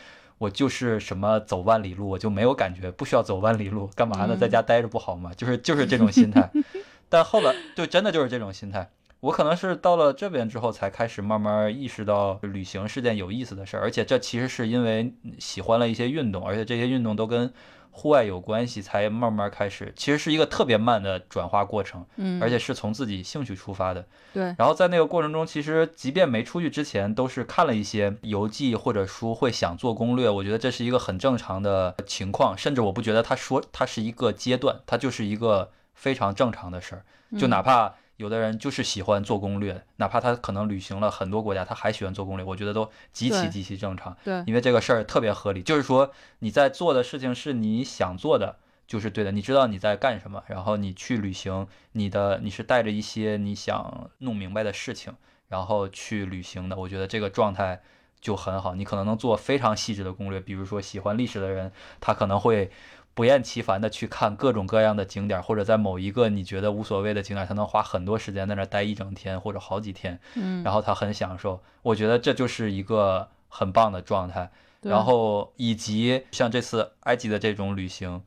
[0.44, 4.36] 我就是什么走万里路，我就没有感觉，不需要走万里路，干嘛呢？
[4.36, 5.32] 在家待着不好吗？
[5.38, 6.52] 就是就是这种心态。
[7.08, 8.90] 但后来就真的就是这种心态。
[9.22, 17.54] 我可能是到了这边之后，才开始慢慢意识到旅行是件有意思的事儿，而且这其实是因为喜欢了一些运动，而且这些运动都跟。
[17.96, 24.44] 户外有关系，才慢慢开始，其实是一个特别慢的转化过程，嗯，而且是从自己兴趣出发的，对。
[24.58, 30.30] 然后在那个过程中，其实即便没出去之前，都是看了一些游记或者书，会想做攻略。
[30.30, 37.06] 我觉得这是一个很正常的情况，甚至我不觉得他说它是一个阶段，它就是一个非常正常的事儿，
[37.40, 37.94] 就哪怕。
[38.24, 42.46] 有的人就是喜欢做攻略，哪怕他可能旅行了很多国家，他还喜欢做攻略。
[42.46, 44.16] 我觉得都极其极其正常。
[44.24, 46.10] 对，因为这个事儿特别合理，就是说
[46.40, 49.34] 你在做的事情是你想做的，就是对的。
[49.34, 55.14] 你知道你在干什么，然后你去旅行，你的你是带着一些你想弄明白的事情，
[55.50, 56.78] 然后去旅行的。
[56.78, 57.82] 我觉得这个状态
[58.22, 58.76] 就很好。
[58.76, 62.72] 你可能能做非常细致的攻略，比如说喜欢历史的人，他可能会。
[63.14, 71.62] 不厌其烦的去看各种各样的景点，或者在某一个你觉得无所谓的景点，他能花很多时间在那待一整天或者好几天，嗯，然后他很享受。
[71.84, 74.52] 我觉得这就是一个很棒的状态。
[74.82, 78.22] 然后以及像这次埃及的这种旅行，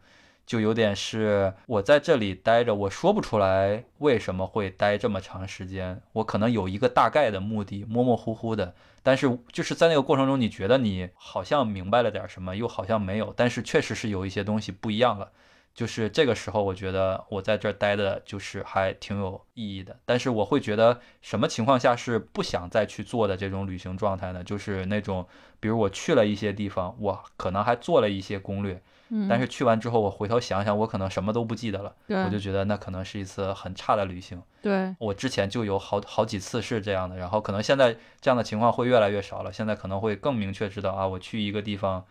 [0.46, 6.01] 就有点是我在这里待着，我说不出来为什么会待这么长时间。
[6.12, 8.75] 我可能有一个大概的目的，模模糊糊的。
[9.07, 13.33] 但是就是在那个过程中，你觉得你好像明白了点什么，又好像没有。
[13.37, 15.31] 但是确实是有一些东西不一样了。
[15.73, 19.97] 就是这个时候，我觉得我在这儿待的，就是还挺有意义的。
[20.05, 24.42] 但是我会觉得，什么情况下是不想再去做的这种旅行状态呢？
[24.42, 25.25] 就是那种，
[25.61, 28.83] 比如我去了一些地方，我可能还做了一些攻略。
[29.29, 31.95] 但是去完之后，我回头想想，我可能什么都不记得了。
[32.25, 34.42] 我就觉得那可能是一次很差的旅行。
[34.62, 39.53] 对，我之前就有好好几次是这样的，然后可能现在这样的情况会越来越少了。
[39.53, 42.05] 现在可能会更明确知道啊，我去一个地方。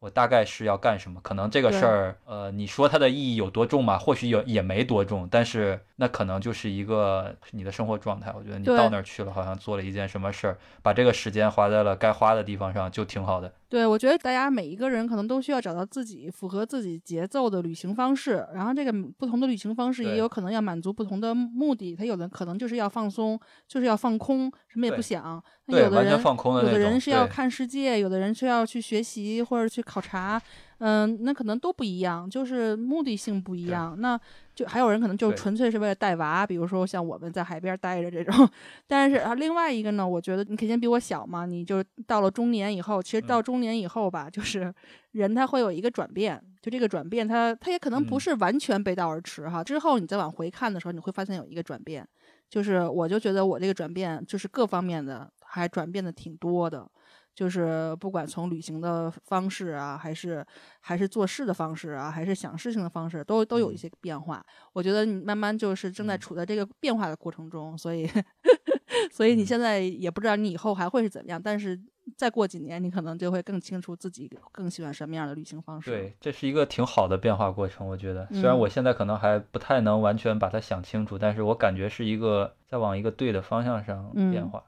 [0.00, 1.20] 我大概是要干什么？
[1.22, 3.96] 可能这个事儿，呃，你说它的意义有多重嘛？
[3.96, 8.32] 或许有也没多重，但是那可能就是一个你的生活状态。
[8.36, 13.52] 我觉得你到那儿去了，好像做了一件什么事儿，把这个时间花在了该花的地方上，就挺好的。
[13.72, 21.96] 对，我觉得大家每一个人可能都需要找到自己符合自己节奏的旅行方式，然后这个不同的旅行方式也有可能要满足不同的目的。
[21.96, 25.42] 他有的可能就是要放松，就是要放空，什么也不想。
[25.68, 30.38] 那有的人有的人是要看世界，有的人是要去学习或者去考察。
[30.84, 33.94] 嗯，那可能都不一样，就是目的性不一样。
[34.00, 34.18] 那
[34.52, 38.50] 就还有人可能就纯粹是为了带娃，比如说像我们在海边待着这种。
[38.88, 44.74] 但是啊，另外一个呢，我觉得你肯定比我小嘛，你就到了中年以后，其实到中年以后吧，就是
[45.12, 49.62] 人他会有一个转变，就这个转变，他他也可能不是完全背道而驰哈。
[49.62, 52.04] 之后你再往回看的时候，你会发现有一个转变，
[52.50, 56.90] 就是我就觉得我这个转变就是各方面的还转变的挺多的。
[57.34, 60.44] 就是不管从旅行的方式啊，还是
[60.80, 64.44] 还是做事的方式啊，还是想事情的方式，都都有一些变化。
[64.72, 68.08] 我觉得你慢慢就是正在处在这个变化的过程中，所以
[69.10, 71.80] 所以你现在也不知道你以后还会是怎么样，但是
[72.16, 75.90] 再过几年，你可能就会更清楚自己更喜欢什么样的旅行方式。
[75.90, 78.26] 对，这是一个挺好的变化过程，我觉得。
[78.32, 84.62] 虽然我现在可能还不太能完全把它想清楚，但是我感觉是一个在往一个对的方向上变化。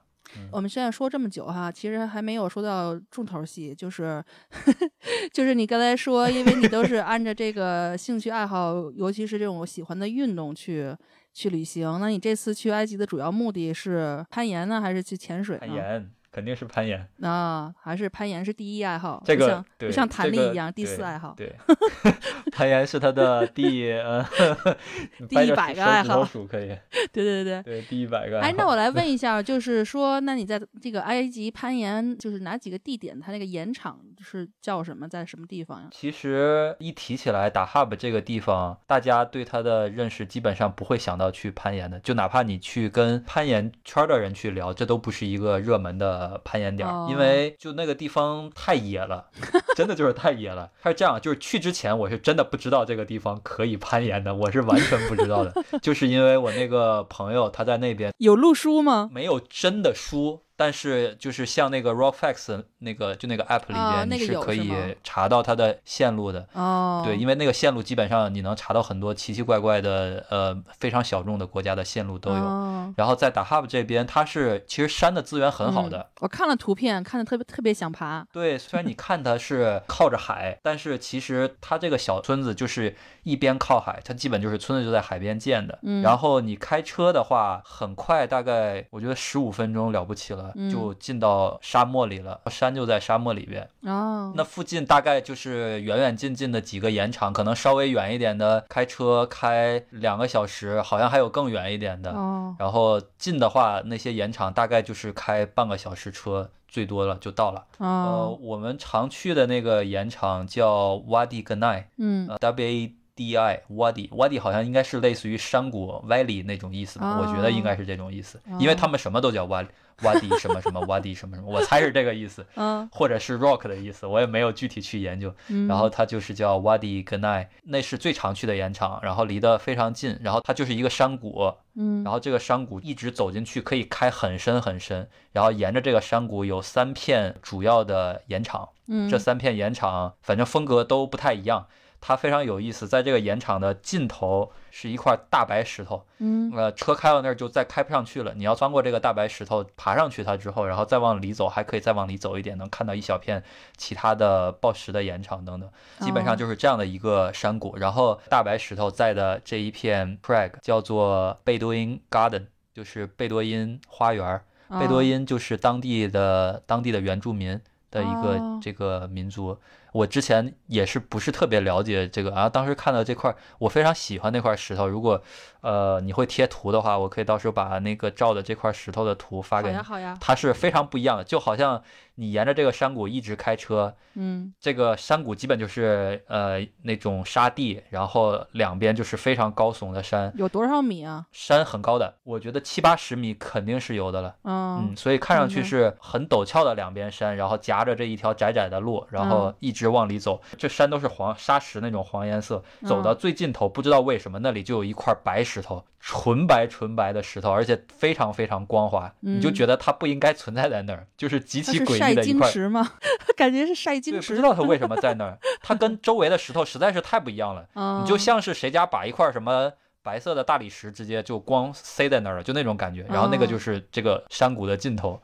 [0.51, 4.23] 我们现在说这么久哈，其实还没有说到重头戏，就是
[5.33, 10.95] 就是你刚才说，因为你都是按着这个兴趣爱好，尤其是这种喜欢的运动去
[11.33, 11.99] 去旅行。
[12.01, 15.59] 那你这次去埃及的主要目的是攀岩呢，还是去潜水？
[15.59, 16.11] 攀岩。
[16.35, 21.33] 肯定是攀岩啊，还是攀岩是第一爱好，这个就像弹力一样，第四爱好。
[21.37, 21.55] 对，
[22.51, 24.27] 攀岩是他的第呃
[25.31, 26.77] 第一百个爱好，可以。
[27.13, 28.41] 对对对对，第一百个。
[28.41, 33.21] 哎，那我来问 一下，就是说，那你在这个埃及攀岩，就是哪几个地点？
[33.21, 35.09] 它那个岩场是叫什么？
[35.09, 35.89] 在什么地方呀？
[35.93, 46.24] 其实一提起来打哈 b 这个地方，大家对它的认识基本上不会想到去攀岩的，就哪怕你去跟攀岩圈的人去聊，这都不是一个热门的。
[46.25, 49.27] 呃，攀岩点，因为就那个地方太野了，
[49.77, 50.71] 真的就是太野了。
[50.83, 59.11] 它是这样，就是去之前我是真的不知道这个地方可以攀岩的，我是完全不知道的，就是因为我那个朋友他在那边 有路书吗？
[59.13, 60.41] 没有真的书。
[60.57, 66.47] 但是就是像那个 Rockfacts 那个就那个 app 里边，你是可以查到它的线路的。
[66.53, 72.95] 哦，对，因为那个线路基本上你能查到很多奇奇怪怪的呃非常小众的国家的线路都有。
[72.97, 76.11] 然后在 Dahab 这边，它是其实山的资源很好的。
[76.21, 78.27] 我看了图片，看的特别特别想爬。
[78.33, 85.79] 对，虽然你看它是靠着海，但是其实它这个小村子就是一边靠海，它基本就是村子就在海边建的。
[85.83, 86.03] 嗯。
[86.03, 90.53] 然后你开车的话，很快，大概我觉得十五分钟了不起了。
[90.71, 93.69] 就进到沙漠里了，山就在沙漠里边。
[93.83, 102.13] 哦，那附近大概就是远远近近的几个盐场，可能稍微远一点的，开车开两个小时，好像还有更远一点的。
[102.13, 107.65] 哦，然后近的话，那些盐场大概就是开半个小时车，最多了就到了。
[107.79, 112.95] 哦，我们常去的那个盐场叫 Wadi Ganai，嗯，W A。
[113.17, 119.69] D I Wadi Wadi 好像应该是类似于山谷 Valley 那种意思吧，我觉得应该是这种意思，因为他们什么都叫 Wadi
[120.01, 122.45] Wadi 什么什么 Wadi 什么什么，我猜是这个意思，
[122.91, 125.33] 或者是 Rock 的意思，我也没有具体去研究。
[125.69, 141.69] 然后它就是叫 Wadi Ganai，那是最常去的盐场，然后离得非常近，然后它就是一个山谷，嗯，然后这个山谷一直走进去可以开很深很深，然后沿着这个山谷有三片主要的盐场，嗯，这三片盐场反正风格都不太一样。
[142.07, 148.35] 它非常有意思，在这个盐场的尽头是一块大白石头，嗯，呃，车开到那儿就再开不上去了。
[148.37, 153.43] 你要钻过这个大白石头，爬上去它之后，然后再往里走，还可以再往里走一点，能看到一小片
[153.79, 155.71] 其他的暴石的盐场等等。
[156.01, 157.75] 基本上就是这样的一个山谷。
[157.79, 164.43] 然后大白石头在的这一片 p r a g 叫做贝多因 garden，就是贝多因花园。
[164.79, 167.59] 贝多因就是当地的当地的原住民
[167.91, 169.57] 的一个这个民族。
[169.95, 174.89] 我之前也是不是特别了解这个，然后当时看到这块，我非常喜欢那块石头。
[174.89, 175.23] 如果
[175.61, 179.77] 呃你会贴图的话，我可以到时候把那个照的这块石头的图发给你。
[179.77, 180.19] 好呀，好呀。
[180.21, 181.81] 它是非常不一样的，就好像。
[182.17, 190.33] 你沿着这个山谷一直开车，嗯，这个山谷基本就是呃那种沙地，然后两边就是非常高耸的山。
[190.37, 191.27] 有多少米啊？
[191.33, 194.37] 山很高的，我觉得七八十米肯定是有的了。
[194.45, 200.41] 嗯嗯，所以看上去是很陡峭的两边山，然后夹着这一条窄窄的路，然后一直往里走。
[200.59, 211.99] 这山都是黄沙石那种黄颜色，走到最尽头，不知道为什么那里就有一块白石头，纯白纯白的石头，而且非常非常光滑，你就觉得它不应该存在在那儿，就是极其诡异。
[211.99, 212.93] 晒晶石吗？
[213.37, 214.33] 感觉是晒晶石。
[214.33, 217.67] 不知道它为什么在那儿， 它跟周围的石头实在是太不一样了。
[218.03, 223.05] 你就像是谁家把一块什么白色的大理石直接就光塞在那儿了，就那种感觉。
[223.09, 225.21] 然后那个就是这个山谷的尽头。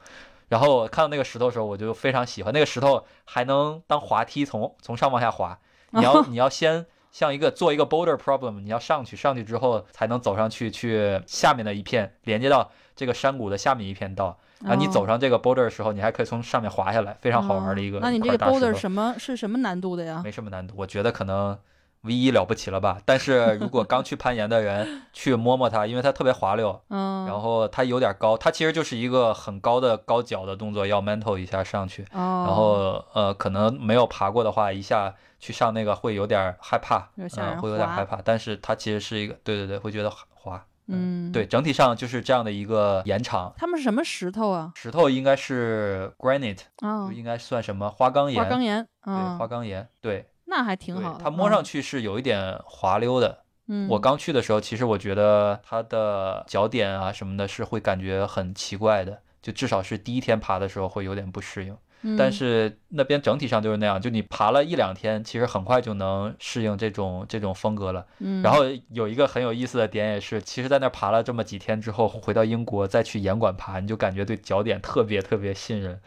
[0.50, 2.52] 然后我看到那个石头的时候，我就非常喜欢。
[2.52, 5.58] 那个石头还能当滑梯，从从上往下滑。
[5.92, 14.38] 你要你要先像一个做一个 boulder problem，你要上去，上去之后才能走上去，去下面的一片连接到这个山谷的下面一片道。
[14.60, 17.98] 然后你走上这个 boulder 的时候，你还可以从上面滑下来，非常好玩的一个。
[18.00, 20.20] 那你这个 boulder 什么是什么难度的呀？
[20.22, 21.58] 没什么难度，我觉得可能
[22.02, 22.98] V 一了不起了吧。
[23.04, 32.04] 但是如果刚去攀岩的人去摸摸它，因为它特别滑溜， 嗯，然后它有点高，它其实就是一个很高的高脚的动作，要 mental 一下上去。
[32.12, 32.44] 哦。
[32.46, 38.20] 然后呃，可能没有爬过的话，一下去上那个会有点害怕，嗯，会有点害怕。
[38.24, 40.64] 但是它其实是一个，对对对，会觉得滑。
[40.92, 43.52] 嗯，对，整体上就是这样的一个延长。
[43.56, 44.72] 他们是什么石头啊？
[44.74, 48.42] 石头应该是 granite，就应该算什么花岗岩？
[48.42, 51.18] 花岗岩，对，花岗岩，对，那还挺好。
[51.22, 53.44] 它摸上去是有一点滑溜的。
[53.68, 61.76] 嗯，我刚去的时候，其实我觉得它的脚点啊什么的，是会感觉很奇怪的，就至少是第一天爬的时候会有点不适应。
[62.16, 68.06] 但是那边整体上就是那样，就你爬了一两天，其实很快就能适应这种这种风格了。
[68.20, 76.00] 嗯，然后有一个很有意思的点也是，其实，在那爬了这么几天之后，回到英国再去岩馆爬，你就感觉对脚点特别特别信任，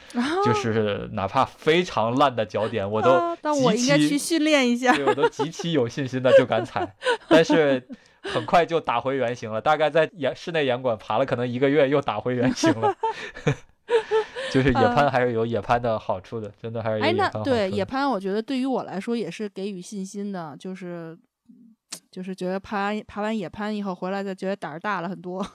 [0.43, 6.95] 就 是哪怕非常烂的脚点，我都那我应该去训练一下，对我都极其有信心的就敢踩，
[7.27, 7.87] 但是
[8.23, 9.61] 很快就打回原形了。
[9.61, 12.95] 大概在岩室内岩馆爬了可能一个月，又打回原形了。
[14.53, 21.17] 就是野攀还是有野攀的好处的，真的还是有野攀哎，那对野攀，我觉得对于我来说也是给予信心的，就是
[22.11, 25.45] 就是觉得爬完爬完野攀以后回来，就觉得胆儿大了很多。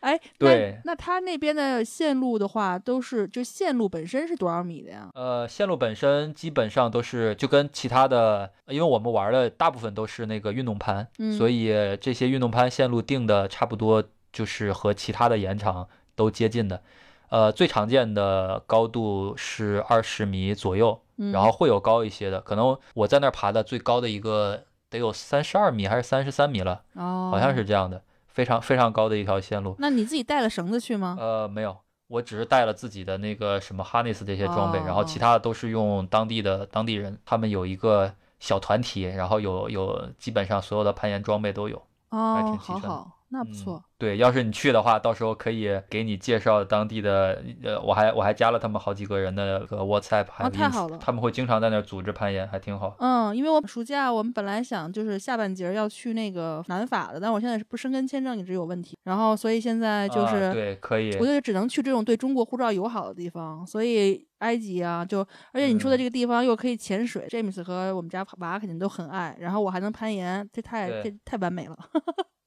[0.00, 5.08] 哎，对，那他那边的线路的话，都是就线路本身是多少米的呀？
[5.14, 11.06] 呃，线路本身基本上都是就跟其他的，因为我们玩的大部分都是那个运动攀，
[11.36, 11.68] 所以
[12.00, 16.82] 这些运动攀线路定的差不多，就是和其他的延长都接近的。
[17.30, 21.00] 呃，最常见的高度是二十米左右，
[21.32, 29.76] 然后会有高一些的，可能我在那儿爬的最高的一个得有三十二米还是三十三米了，哦，好像是这样的，非常非常高的一条线路。
[29.78, 31.16] 那你自己带了绳子去吗？
[31.20, 43.06] 呃，没有，我只是带了自己的那个什么 harness 这些装备，然后其他的都是用当地的当地人，他们有一个小团体，然后有有基本上所有的攀岩装备都有，还挺齐全的。
[43.30, 52.96] 那不错，对，要是你去的话，到时候可以给你介绍当地的，呃，我还我还加了他们好几个人的个 WhatsApp，哦，太好了，他们会经常在那儿组织攀岩，还挺好。
[53.00, 65.20] 嗯，因为我暑假我们本来想就是下半截要去那个南法的，但我现在是不申根签证一直有问题，然后所以现在就是对可以，我就只能去这种对中国护照友好的地方，所以埃及啊，就
[65.52, 71.76] 而且你说的这个地方又可以潜水，j a m e s 和我们家娃肯定都很爱，然后我还能攀岩，这太这太完美了。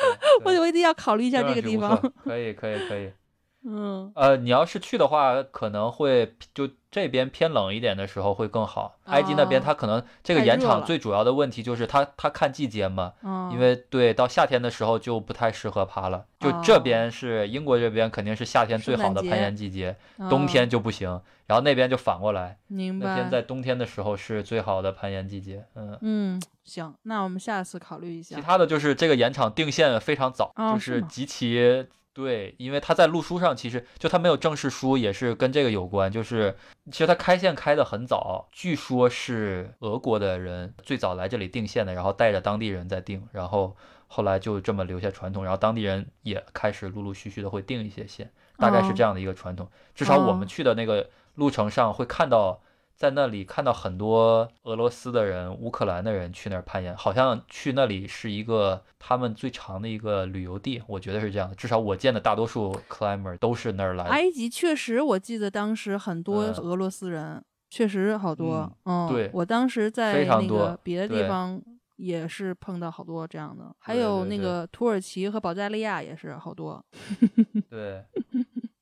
[0.44, 1.96] 我我一定要考虑一下这个地方。
[2.24, 3.10] 可以可以可以，
[3.64, 8.96] 嗯呃，你要是去的话，可能会就这边偏冷一点的时候会更好。
[9.04, 13.12] 埃及那边它可能这个盐场最主要的问题就是它它看季节嘛，
[13.52, 16.24] 因为对到夏天的时候就不太适合爬了。
[16.38, 19.96] 就这边是英国这边肯定是夏天最好的攀岩季节，
[20.30, 21.20] 冬天就不行。
[21.46, 25.64] 然后那边就反过来，那边在冬天的时候是最好的攀岩季节。
[25.74, 28.36] 嗯嗯，行，那我们下次考虑一下。
[28.36, 31.88] 其他的就是这个盐场定线非常早，就是极其
[32.20, 36.12] 对，因为他在路书上其实就他没有正式书，也是跟这个有关。
[36.12, 36.56] 就是
[36.92, 49.68] 其实他开线开的很早，据说是俄国的人最早来这里定线的，然后带着当地人在定，然后后来就这么留下传统，然后当地人也开始陆陆续续的会定一些线，大概是这样的一个传统。
[49.94, 51.08] 至少我们去的那个。
[51.36, 52.60] 路程上会看到，
[53.00, 61.54] 在那里看到很多俄罗斯的人、乌克兰的人去那儿攀岩，好像去那里是一个他们最长的一个旅游地，我觉得是这样的。
[61.54, 64.10] 至少我见的大多数 climber 都是那儿来的。
[64.10, 68.70] 埃及确实，我记得当时很多俄罗斯人，确实好多。
[68.84, 71.58] 嗯，对，我当时在那个别的地方
[71.96, 76.84] 也是碰到好多这样的，还有那个土耳其和保加利亚也是好多。
[77.70, 78.04] 对，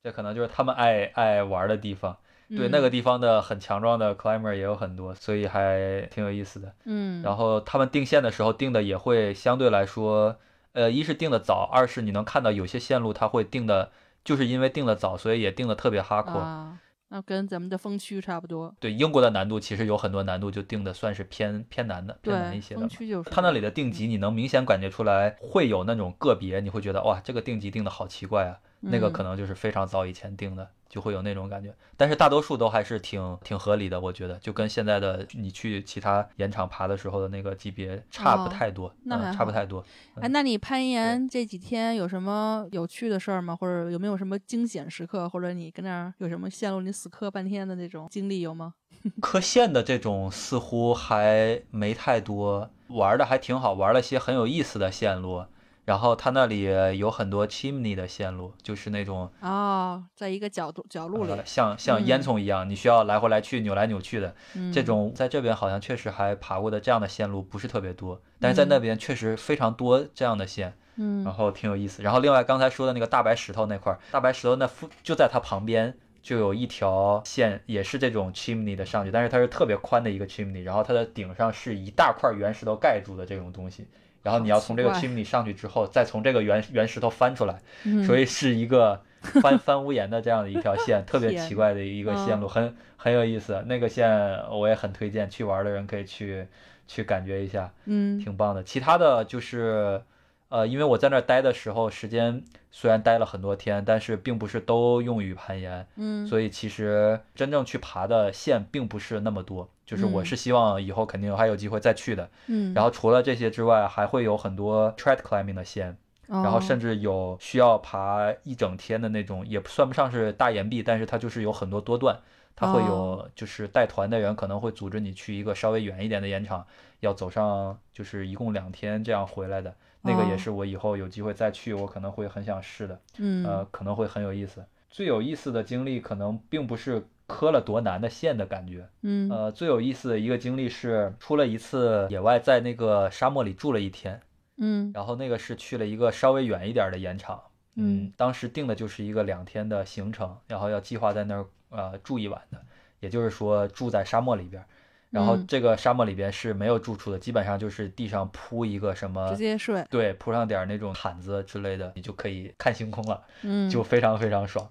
[0.03, 2.17] 这可能就是他们爱爱玩的地方。
[2.49, 6.73] 对，那个地方的很强壮的 climber 也有很多，所以还挺有意思的。
[6.85, 10.37] 嗯，然后他们定线的时候定的也会相对来说，
[10.73, 13.91] 呃，一是定的早，二是你能看到有些线路它会定的，
[14.23, 16.39] 就是因为定的早，所以也定的特别哈阔。
[16.39, 16.79] 啊，
[17.09, 18.73] 那跟咱们的风区差不多。
[18.79, 22.81] 对，英国的难度其实有很多难度就定的算是偏偏难的，偏难一些的。
[22.81, 23.29] 风区就是。
[23.29, 28.57] 它那里的定级你能明显感觉出来，会有那种个别，你会觉得哇，这个定级定的好奇怪啊。
[28.81, 31.73] 那个可能就是非常早以前定的，就会有那种感觉。
[31.97, 39.83] 但是大多数都还是挺挺合理的，我觉得就跟现在的你去其他岩场爬的时候的那个级别差不太多，那差不太多。
[40.21, 43.55] 哎，那你攀岩这几天有什么有趣的事儿吗？
[43.55, 45.27] 或者有没有什么惊险时刻？
[45.27, 48.73] 或者你跟那儿有什么线路你死磕半天的那种经历有吗？
[49.21, 55.45] 磕线的这种似乎还没太多，玩的还挺好，玩了些很有意思的线路。
[55.89, 56.69] 然后它那里
[56.99, 64.35] 有很多 chimney 的线路，就是那种哦，在一个角度角落里，像像烟囱一样，你需要来回来去扭来扭去的。
[64.71, 72.03] 这种在这边好像确实还爬过的这样的线路不是特别多，但是在那边确实非常多这样的线，嗯，然后挺有意思。
[72.03, 83.87] 然后另外刚才说的那个大白石头那块，大白石头那附就在它旁边就有一条线，也是这种 chimney 的上去，但是它是特别宽的一个 chimney，然后它的顶上是一大块原石头盖住的这种东西。
[84.23, 87.59] 然后你要从这个 chimney 上去之后，再从这个原原石头翻出来，
[88.05, 89.01] 所以是一个
[89.41, 93.63] 翻 翻屋檐的这样的一条线， 特别奇怪的一个线路，很很有意思。
[93.67, 94.09] 那个线
[94.49, 96.45] 我也很推荐，去玩的人可以去
[96.87, 98.63] 去感觉一下，嗯，挺棒的。
[98.63, 100.01] 其他的就是，
[100.49, 109.69] 呃，因为我在那儿待的时候，时间虽然待了很多天，但是并不是都用于攀岩，嗯，所以其实真正去爬的线并不是那么多。
[109.85, 115.97] 就是我是希望以后肯定还有机会再去的，嗯，然后除了这些之外，还会有很多 trad climbing 的线，
[116.27, 122.19] 然后甚至有需要爬一整天的那种，也算不上是大岩壁，但是它就是有很多多段，
[122.55, 126.63] 它会有就是带团的人可能会组织你去一个稍微远一点的岩场，
[126.99, 134.65] 要走上就是一共两天这样回来的，那个也是我以后有机会再去，我可能会很想试的，嗯，呃，可能会很有意思。
[134.89, 137.07] 最有意思的经历可能并不是。
[137.29, 144.19] 磕了多难的线的感觉，嗯，呃，最有意思的一个经历是出了一次野外，在那个沙漠里住了一天，
[144.57, 147.39] 嗯，然后那个是去了一个稍微远一点的盐场，
[147.75, 152.59] 嗯，当时定的就是一个两天的行程，然后要计划在那儿呃住一晚的，
[152.99, 154.65] 也就是说住在沙漠里边，
[155.09, 164.69] 然后这个沙漠里边是没有住处的，基本上就是地上铺一个什么，直接睡，对，铺上点那种毯子之类的，你就可以看星空了，嗯，就非常非常爽。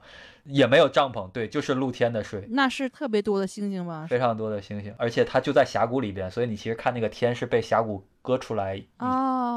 [0.49, 2.47] 也没有帐篷，对，就是露天的睡。
[2.51, 4.07] 那是特别多的星星吗？
[4.09, 8.87] 非常多的星星，而且它就在峡谷里边，所以你其实看那个天是被峡谷割出来一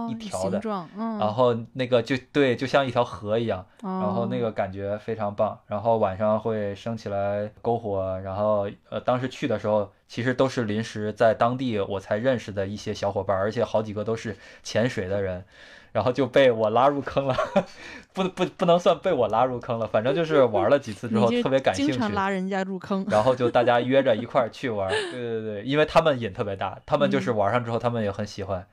[0.09, 0.61] 一条的，
[0.97, 5.57] 嗯，然后那个就对，就像一条河一样，然后那个感觉非常棒。
[5.67, 15.45] 然后晚上会升起来篝火，然后呃，当时去的时候其实都是临时在当地我才认识的一些小伙伴，而且好几个都是潜水的人。
[15.91, 17.35] 然后就被我拉入坑了，
[18.13, 28.65] 不不不能算被我拉入坑了，反正就是玩了几次之后 特别感兴趣，经常拉人家入坑，然后就大家约着一块儿去玩，对对对，因为他们瘾特别大，他们就是玩上之后他们也很喜欢，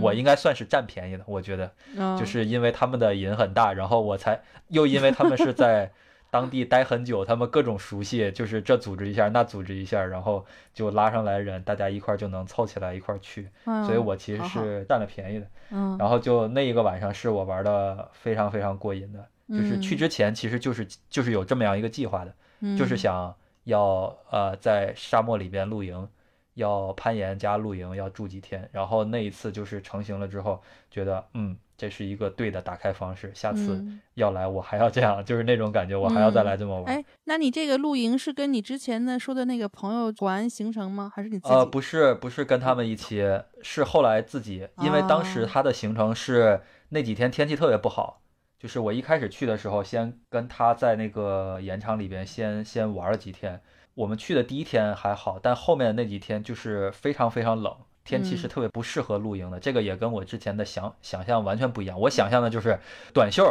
[0.00, 1.70] 我应该算是占便宜的，我觉得，
[2.18, 5.90] 就是因为他们的瘾很大，然后我才又因为他们是在。
[6.32, 13.50] 当地待很久，他们各种熟悉，就是这组织一下，那组织一下，然后就拉上来人，大家一块就能凑起来一块去。
[13.84, 15.46] 所以我其实是占了便宜的。
[15.72, 22.34] 嗯，然后就那一个晚上是我玩的非常非常过瘾的，就是去之前其实就是就是有这么样一个计划的，
[22.78, 26.08] 就是想要呃在沙漠里边露营，
[26.54, 28.68] 要攀岩加露营，要住几天。
[28.72, 31.56] 然后那一次就是成型了之后，觉得嗯。
[31.74, 33.84] 这是一个对的打开方式，下次
[34.14, 36.84] 要来我还要这样， 就是那种感觉，我还要再来这么玩。
[36.84, 41.10] 哎，那你这个露营是跟你之前的说的那个朋友团行程吗？
[41.12, 41.52] 还是你自己？
[41.52, 43.26] 呃，不是，不是跟他们一起，
[43.62, 48.22] 是后来自己，因为当时他的行程是那几天天气特别不好，
[48.60, 53.60] 就是我一开始去的时候，先跟他在那个盐场里边先先玩了几天。
[53.94, 57.74] 我们去的第一天还好，但后面的那几天就是非常非常冷。
[58.04, 62.00] 天气是特别不适合露营的，这个也跟我之前的想想象完全不一样。
[62.00, 62.76] 我想象的就是
[63.14, 63.44] 短袖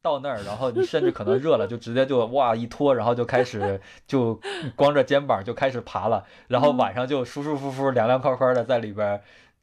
[0.00, 4.40] 到那儿，然后你甚至可能热了，就直接就哇一脱，然后就开始就
[4.74, 9.20] 光着肩膀就开始爬了，然后晚上就舒舒服服、凉凉快快的在里边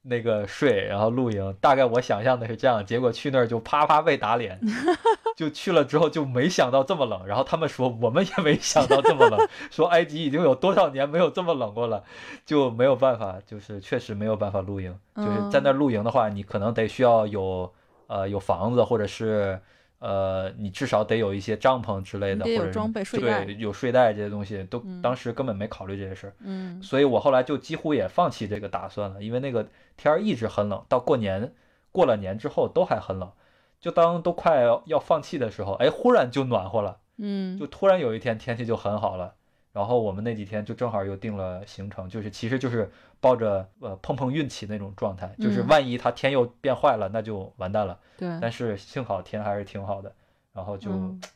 [0.07, 1.53] 那个睡，然后露营。
[1.59, 4.59] 大概我想象的是这样，结果去那儿就啪啪被打脸，
[5.35, 9.39] 就去了之后就没想到这么冷，然后他们说我们也没想到这么冷，
[9.71, 12.03] 说埃及已经有多少年没有这么冷过了，
[12.45, 17.71] 就没有办法，就是确实没有办法露营，就是在那露营的话，你可能得需要有
[18.07, 19.59] 呃有房子或者是。
[20.05, 26.33] 呃，你至少得有一些帐篷之类的，或者装备睡袋，对，有睡袋这些东西，都当时根本没考虑这些事儿。
[26.41, 31.51] 嗯，所以我后来就几乎也放弃这个打算了，因为那个天儿一直很冷，到过年
[31.91, 33.31] 过了年之后都还很冷，
[33.79, 39.33] 就当都快要放弃的时候，哎，忽然就暖和了，嗯，就突然有一天天气就很好了。
[39.75, 47.99] 然后我们那几天就正好又定了行程，就是其实就是抱着呃碰碰运气那种状态，就是万一它天又变坏了，那就完蛋了。
[48.15, 48.29] 对。
[48.39, 50.09] 但是幸好天还是挺好的，
[50.53, 50.89] 然后就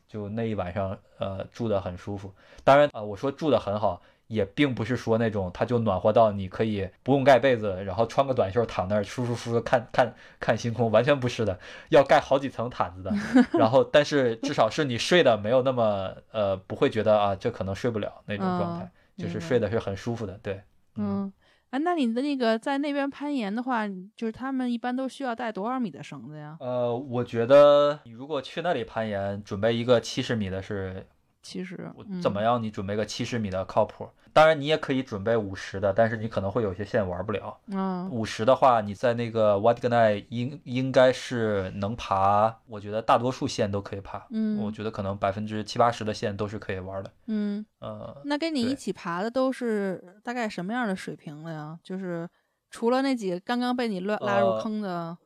[0.08, 2.34] 就那一晚上呃住的很舒服。
[2.64, 4.02] 当然啊，我说住的很好。
[4.30, 11.60] 也并不是说那种它就暖和到你可以不用盖被子，然后穿个短袖躺那儿舒舒服服看 看看星空，完全不是的，
[11.90, 13.12] 要盖好几层毯子的。
[13.58, 20.40] 然后，但是至少是你睡的没有那么呃，不会觉得啊这可能睡不了那种状态，就是睡的是很舒服的。
[20.44, 20.62] 对，
[20.96, 21.34] 嗯，
[21.72, 26.56] 哎，那你的那个在那边攀岩的话，就是他们一般都需要带多少米的绳子呀？
[26.60, 31.08] 呃，我觉得你如果去那里攀岩，准备一个七十米的是。
[31.50, 31.92] 七十，
[32.22, 32.62] 怎么样？
[32.62, 34.08] 你准备个七十米的靠谱。
[34.32, 37.58] 当然，你也可以准备五十的，但是你可能会有些线玩不了。
[37.72, 44.28] 嗯，五十的话，你在那个 w a d g n a 应应该是能爬，我觉得大多数线都可以爬。
[44.30, 47.12] 嗯，我觉得可能百分之七八十的线都是可以玩的。
[47.26, 51.80] 嗯，呃，那跟你一起爬的都是大概什么样的水平了呀？
[51.84, 52.30] 就是
[52.70, 55.18] 除了那几个刚刚被你乱拉入坑的，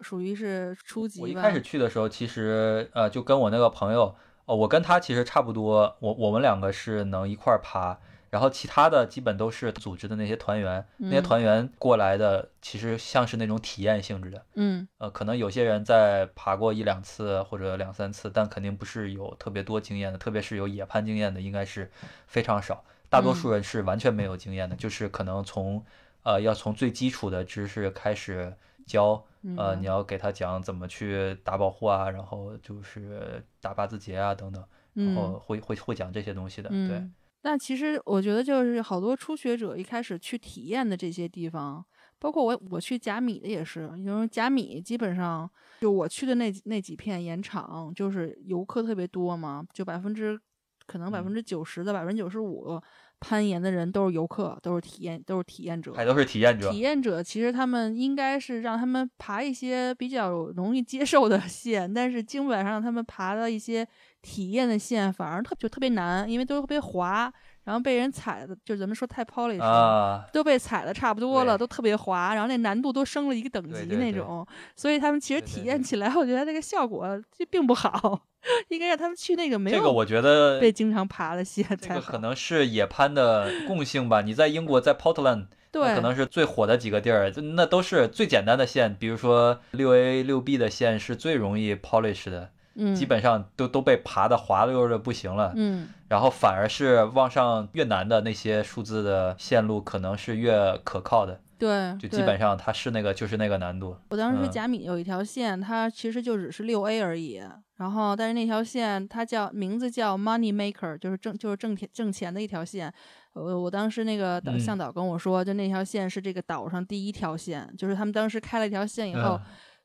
[0.00, 1.20] 属于是初级。
[1.20, 4.14] 我一开始去的时候，其实呃，就跟我那个朋友。
[4.46, 21.90] 哦，我跟他其实差不多，我我们两个是能一块儿爬，然后其他的基本都是组织的那些团员，那些团员过来的，其实像是那种体验性质的，嗯，呃，可能有些人在爬过一两次或者两三次，但肯定不是有特别多经验的，特别是有野攀经验的，应该是
[22.26, 25.82] 非常少，大多数人是完全没有经验的，就是可能从，
[26.22, 28.52] 呃，要从最基础的知识开始
[28.86, 29.24] 教。
[29.56, 34.64] 呃，你要给他讲怎么去打保护啊，然后就是打八字结啊等等，
[34.94, 36.70] 然后会会会讲这些东西的。
[36.70, 37.06] 对。
[37.42, 41.84] 那其实我觉得就是好多初学者一开始去体验的这些地方，
[42.18, 45.48] 包括我我去甲米的也是，因为甲米基本上
[45.80, 50.40] 就我去的那那几片盐场，就是游客特别多嘛，就百分之
[50.86, 52.80] 可能百分之九十的百分之九十五。
[53.24, 56.70] 攀岩的人都是游客，都是体验，都是体验者，还都是体验者。
[56.70, 63.86] 体验者其实他们应该是让他们爬一些比较容易接受的 线，但是基本上他们爬的一些
[64.24, 67.32] 体验的线反而特就特别难，因为都特别滑。
[67.64, 74.46] 然后被人踩的，就咱们说太 polish 啊，都被踩的差不多了，都特别滑，然后那难度都升了一个等级那种，
[74.76, 78.20] 所以他们其实体验起来，我觉得那个效果就并不好，
[78.68, 84.20] 应该让他们去那个没有这个我觉得被经常爬的线才这个可能是野攀的共性吧。
[84.20, 92.50] 你在英国，在 Portland，对，可能是最火的几个地儿，那都是最简单的线，比如说六 A 六 B 的线是最容易 polish 的。
[92.94, 103.96] 基本上都都被爬的滑溜的不行了，嗯，然后反而是往上越难的那些数字的线路可能是越可靠的，对，就基本上它是那个就是那个难度。
[104.10, 107.40] 我当时甲米有一条线，它其实就只是六 A 而已，
[107.76, 112.92] 然后但是那条线它叫名字叫 Money Maker，就是挣就是挣钱挣钱的一条线。
[113.34, 119.40] 我我当时那个向导跟我说，就那条线是这个岛上第一条线，就是他们当时开了一条线以后。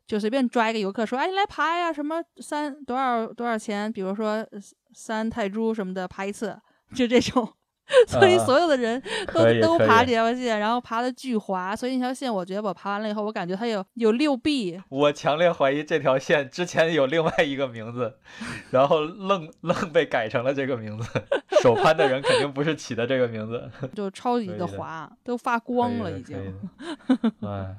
[0.09, 3.93] 就随便抓一个游客说：“哎，你来爬呀，什么三多少多少钱？
[3.93, 4.43] 比如说
[4.91, 6.59] 三泰铢什么的，爬一次，
[6.95, 7.47] 就这种。
[8.07, 8.99] 所以所有的人
[9.31, 11.75] 都都爬这条线，然后爬的巨滑。
[11.75, 14.81] 所以那条线，我觉得我爬完了以后，我感觉它有有六 B。
[14.89, 18.15] 我强烈怀疑这条线之前有另外一个名字，
[18.71, 21.07] 然后愣愣被改成了这个名字。
[21.61, 26.35] 手攀的人肯定不是起的这个名字， 就超级的滑，都发光了已经。
[27.45, 27.75] 哎。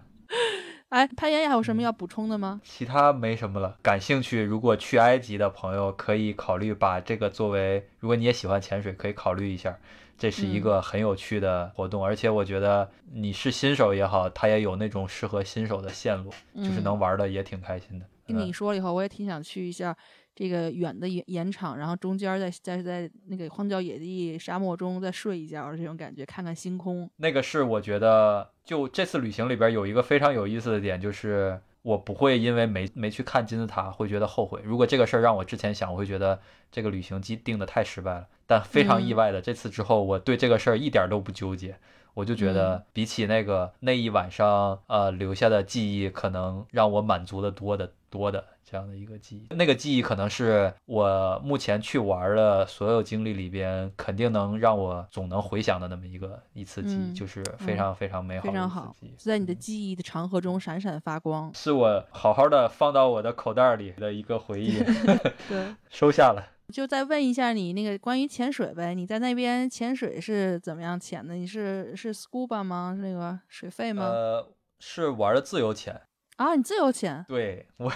[0.91, 2.61] 哎，攀岩还有什么要补充的吗？
[2.65, 3.79] 其他没什么了。
[3.81, 9.79] 感兴趣，如果去埃及的朋友可以考虑把这个作为，如果你也喜欢潜水，可以考虑一下，
[10.19, 12.05] 这是一个很有趣的活动。
[12.05, 18.05] 而且我觉得你是新手也好，它也有那种适合新手的线路，就是能玩的也挺开心的。
[18.27, 19.97] 听你说了以后，我也挺想去一下。
[20.35, 27.11] 这个远的延延场，然后中间在在在那个荒郊野地沙漠中再睡一觉，这种感觉，看看星空。
[27.17, 34.61] 那个是我觉得，就这次旅行里边有一个非常有意思的点，就是我不会因为没没去看金字塔会觉得后悔。
[34.65, 38.27] 如果这个事儿让我之前想，我会觉得这个旅行定定的太失败了。
[38.47, 41.77] 但非常意外的，这次之后，我对这个事儿一点都不纠结。
[42.15, 49.55] 我就觉得，比起那个那一晚上，呃，留下的记忆，可能让我满足的多的多的这样的一个记忆。
[49.55, 64.79] 那个记忆可能是我目前去玩的所有经历里边，肯定能让我总能回想的那么一个一次记忆，就是非常非常美好的非常好，在你的记忆的长河中闪闪发光，是我好好的放到我的口袋里的一个回忆。
[65.49, 66.45] 对，收下了。
[66.73, 71.35] 就再问一下你那个关于潜水呗，你在那边潜水是怎么样潜的？
[71.35, 72.93] 你是是 scuba 吗？
[72.95, 74.05] 是那个水费吗？
[74.05, 76.01] 呃，是玩的自由潜
[76.41, 77.23] 啊，你自由潜？
[77.29, 77.93] 对 我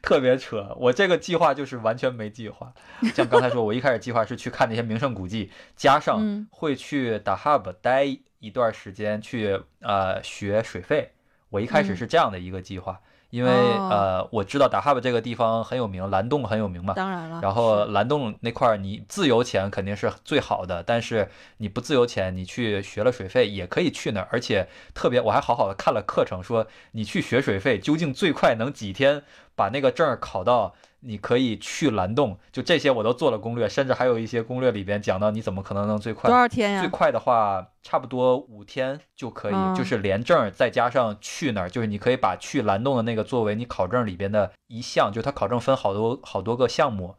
[0.00, 2.72] 特别扯，我这个计划就是完全没计划。
[3.12, 8.04] 像刚才说，我一开始计划是去看那些名胜古迹，加上会去 Dahab 待
[8.38, 11.10] 一段时间去呃学水费。
[11.50, 13.00] 我一开始是这样的一个计划。
[13.30, 16.94] 因为呃，我知道达哈巴这个地方很有名，蓝洞很有名嘛。
[16.94, 17.40] 当然了。
[17.42, 29.22] 然后蓝洞那块儿，你自由潜肯定是最好的，但是你不自由潜，你去学了水费也可以去那儿，而且特别，我还好好的看了课程，说你去学水费究竟最快能几天
[29.58, 30.74] 把那个证考到。
[31.00, 36.80] 你可以去蓝洞，就这些我都做了攻略，甚至还有一些攻略里边讲到你怎么可能能最快多少天呀？
[36.80, 47.14] 最快的话，差不多五天就可以，就是连证再加上去那儿，就是你可以把去蓝洞的那个作为你考证里边的一项，就是它考证分好多好多个项目，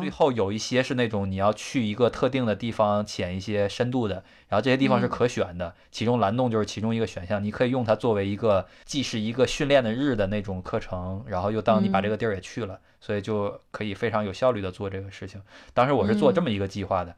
[0.00, 12.80] 最后有一些是那种你要去一个特定的地方潜一些深度的，然后这些地方是可选的，其中蓝洞就是其中一个选项，你可以用它作为一个既是一个训练的日的那种课程，然后又当你把这个地儿也去了。
[13.00, 15.38] 所以就可以非常有效率的做这个事情。
[15.74, 17.14] 当时我是做这么一个计划的，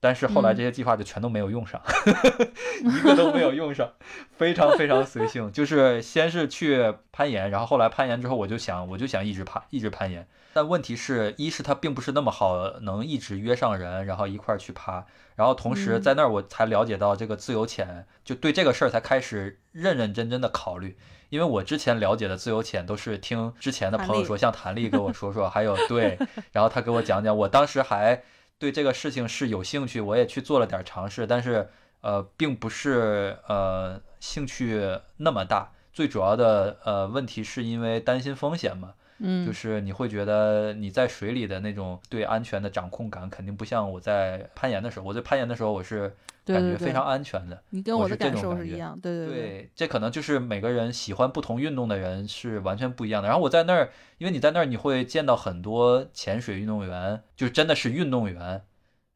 [0.00, 1.80] 但是后来这些计划就全都没有用上，
[2.84, 3.90] 一个都没有用上，
[4.36, 5.50] 非常非常随性。
[5.50, 10.26] 就是先是去攀岩，然后后来攀岩之后，我就想，我就想一直爬，一直攀岩。
[10.52, 15.04] 但问题是，一是它并不是那么好能一直约上人，然后一块儿去爬。
[15.34, 20.96] 然后同时在那儿我才了解到这个自由潜，就对这个事儿才开始认认真真的考虑。
[21.28, 26.16] 因为我之前了解的自由潜都是听之前的朋友说，像谭丽跟我 说说，还有对，
[26.52, 28.22] 然后他给我讲讲，我当时还
[28.58, 31.68] 对这个事情是有兴趣，我也去做了点尝试，但是
[32.00, 38.94] 呃，并不是呃兴趣那么大，最主要的呃问题是因为担心风险嘛。
[39.18, 45.06] 嗯，就是你会觉得你在水里的那种对安全的掌控感，肯定不像我在攀岩的时候。
[45.06, 46.14] 我在攀岩的时候，我是
[46.44, 47.62] 感觉非常安全的。
[47.70, 49.70] 你跟我的感受是一样，对对对。
[49.74, 53.28] 这可能就是每个人喜欢不同运动的人是完全不一样的。
[53.28, 58.62] 然后我在那儿，因为你在那儿，你会见到很多潜水运动员，就真的是运动员。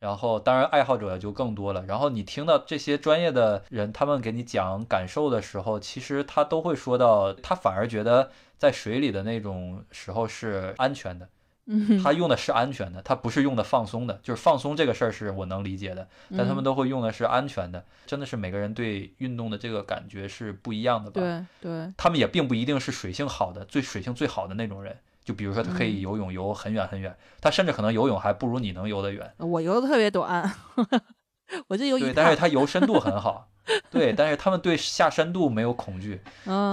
[0.00, 1.84] 然后当然爱好者就更多了。
[1.86, 8.30] 然后你听到这些专业的人他们给你讲感受的时候，其实他都会说到，他反而觉得。
[8.60, 11.26] 在水里的那种时候是安全的，
[12.04, 21.22] 他用的是安全的，他不是用的放松的，就是放松这个事儿是我能理解的，但他们都会用的是安全的，真的是每个人对运动的这个感觉是不一样的吧？
[21.22, 24.94] 对对，他们也并不一定是水性好的，最水性最好的那种人，
[25.24, 29.32] 就比如说他可以游泳游很远很远，他甚至可能游泳还不如你能游得远。
[29.38, 30.50] 我游的特别短，
[31.68, 32.00] 我就游一。
[32.00, 33.48] 对，但是他游深度很好。
[33.90, 36.20] 对，但是他们对下深度没有恐惧，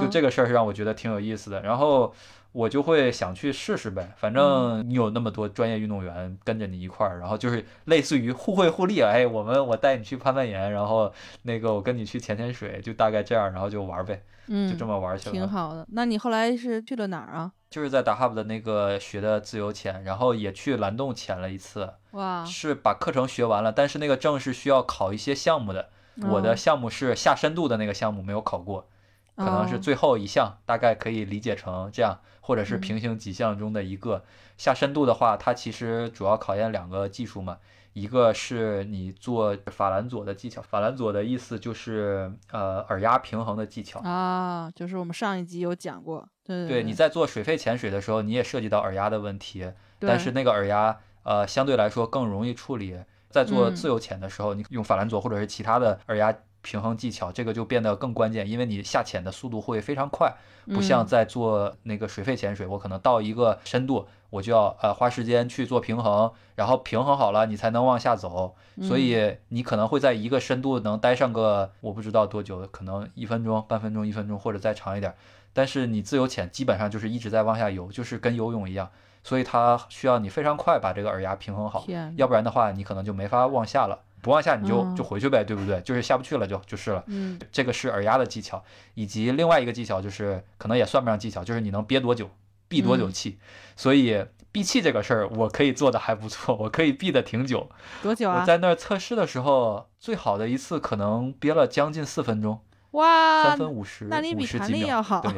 [0.01, 1.61] 就这个事儿是让我觉得挺有意思的。
[1.61, 2.11] 然后
[2.57, 8.99] 我就会想去试试呗，反正你有那么多专业运动员跟着你一块儿，然后就是类似于互惠互利。
[8.99, 15.31] 哎，我们我带你去攀攀岩，然后那个我跟你去潜潜水，就大概这样，然后就玩呗，嗯就这么玩去了。
[15.33, 15.85] 挺好的。
[15.91, 17.51] 那你后来是去了哪儿啊？
[17.69, 21.93] 就是在达哈布的那个学的自由潜，然后也去蓝洞潜了一次。
[22.13, 22.43] 哇！
[22.43, 25.89] 是把课程学完了，但是那个证是需要考一些项目的。
[26.27, 28.87] 我的项目是下深度的那个项目没有考过，
[29.35, 34.23] 可能是最后一项，大概可以理解成这样，或者是平行几项中的一个。
[34.57, 37.57] 下深度的话，它其实主要考验两个技术嘛，
[37.93, 43.99] 一个是你做法兰佐的技巧，法兰佐的意思就是呃耳压平衡的技巧。
[43.99, 52.97] 啊，就是我们上一集有讲过，对对，你在做水肺潜水的时候，你也涉及到耳压的问题，但是那个耳压呃相对来说更容易处理。
[53.29, 56.33] 在做自由潜的时候，你用法兰佐或者是其他的耳压
[56.69, 75.15] 平衡技巧，这个就变得更关键，因为你下潜的速度会非常快，不像在做那个水肺潜水，我可能到一个深度，我就要呃花时间去做平衡，然后平衡好了，你才能往下走，所以你可能会在一个深度能待上个我不知道多久，可能一分钟、半分钟、一分钟或者再长一点，
[75.53, 78.89] 但是你自由潜基本上就是一直在往下游，就是跟游泳一样。
[79.23, 81.85] 所以它需要你非常快把这个耳压平衡好，
[82.17, 83.99] 要不然的话你可能就没法往下了。
[84.27, 85.79] 不往下你就就回去呗，对不对？
[85.81, 87.01] 就是下不去了就就是了。
[87.07, 88.61] 嗯，这个是耳压的技巧，
[88.93, 92.29] 以及另外一个技巧就是可能也算不上技巧，就是你能憋多久，
[92.67, 93.39] 闭多久气。
[93.77, 97.69] 所以闭气这个事儿我可以做的还不错，我可以闭的挺久。
[98.03, 98.41] 多久啊？
[98.41, 102.59] 我在那儿测试的时候，最好的一次可能憋了将近四分钟。
[102.91, 105.23] 哇，三分五十，那你比弹力要好。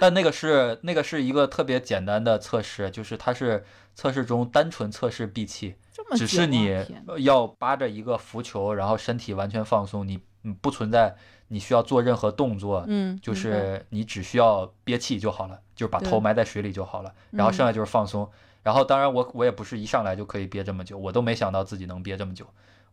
[0.00, 3.64] 但那个是那个是一个特别简单的测试，就是它是
[3.94, 5.74] 测试中单纯测试闭气，
[6.16, 6.84] 只是你
[7.18, 10.20] 要扒着一个浮球，然后身体完全放松，你
[10.60, 11.14] 不存在
[11.48, 18.28] 你需要做任何动作，嗯，就是你只需要憋气就好了，就是把头埋在水里就好了，然后剩下就是放松。
[18.62, 22.46] 然后当然我我也不是一上来就可以憋这么久，我都没想到自己能憋这么久。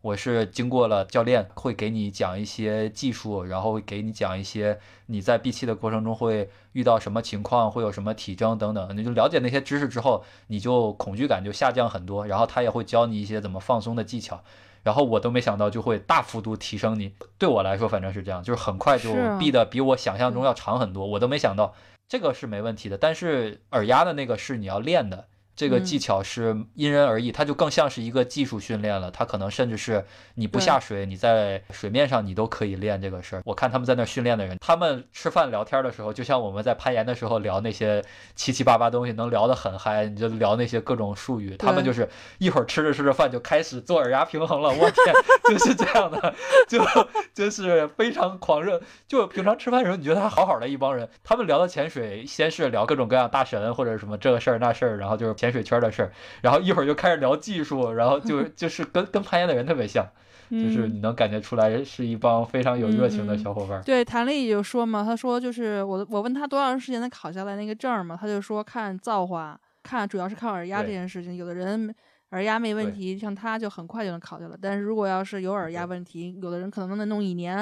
[0.06, 12.24] 我是经过了教练会给你讲一些技术，然后会给你讲一些你在闭气的过程中会遇到什么情况，会有什么体征等等，你就了解那些知识之后，你就恐惧感就下降很多。
[12.24, 14.40] 然后他也会教你一些怎么放松的技巧，
[14.84, 17.12] 然后我都没想到就会大幅度提升你。
[17.36, 21.74] 对我来说反正是这样，就是很快就闭的比我想象中要长很多，我都没想到
[22.08, 22.96] 这个是没问题的。
[22.96, 25.26] 但是耳压的那个是你要练的。
[25.56, 29.10] 这个技巧是因人而异，它就更像是一个技术训练了。
[29.10, 30.04] 它可能甚至是
[30.34, 33.42] 你不下水，你在水面上你都可以练这个事儿。
[33.46, 38.04] 我看他们在那训练的人，他们吃饭聊天的时候，就像我们在攀岩的时候聊那些
[38.34, 40.04] 七七八八东西，能聊得很嗨。
[40.04, 44.68] 你就聊那些各种术语，他们就是一会儿吃着吃着饭就开始做耳压平衡了。
[44.68, 45.14] 我天，
[45.48, 46.34] 就是这样的，
[46.68, 46.84] 就
[47.32, 48.82] 就是非常狂热。
[49.08, 55.45] 就平常吃饭的时候，你觉得他好好的一帮人，他们聊到潜水，先是聊各种各样大神或者什么这个事儿那事儿，然后就是。
[55.46, 60.04] 潜水圈的事儿，然后一会儿就开始聊技术，然后就 就是跟跟攀岩的人特别像，
[60.50, 63.80] 就是你能感觉出来是一帮非常有热情的小伙伴。
[63.84, 71.36] 对，谭丽就说嘛，他说就是我我问他多长时间能考下来那个证嘛，他就说看造化，看主要是看耳压这件事情。
[71.36, 71.94] 有的人
[72.30, 77.56] 耳压没问题，像他就很快就能考下来，但是如果要是有耳压问题，有的人可能能弄一年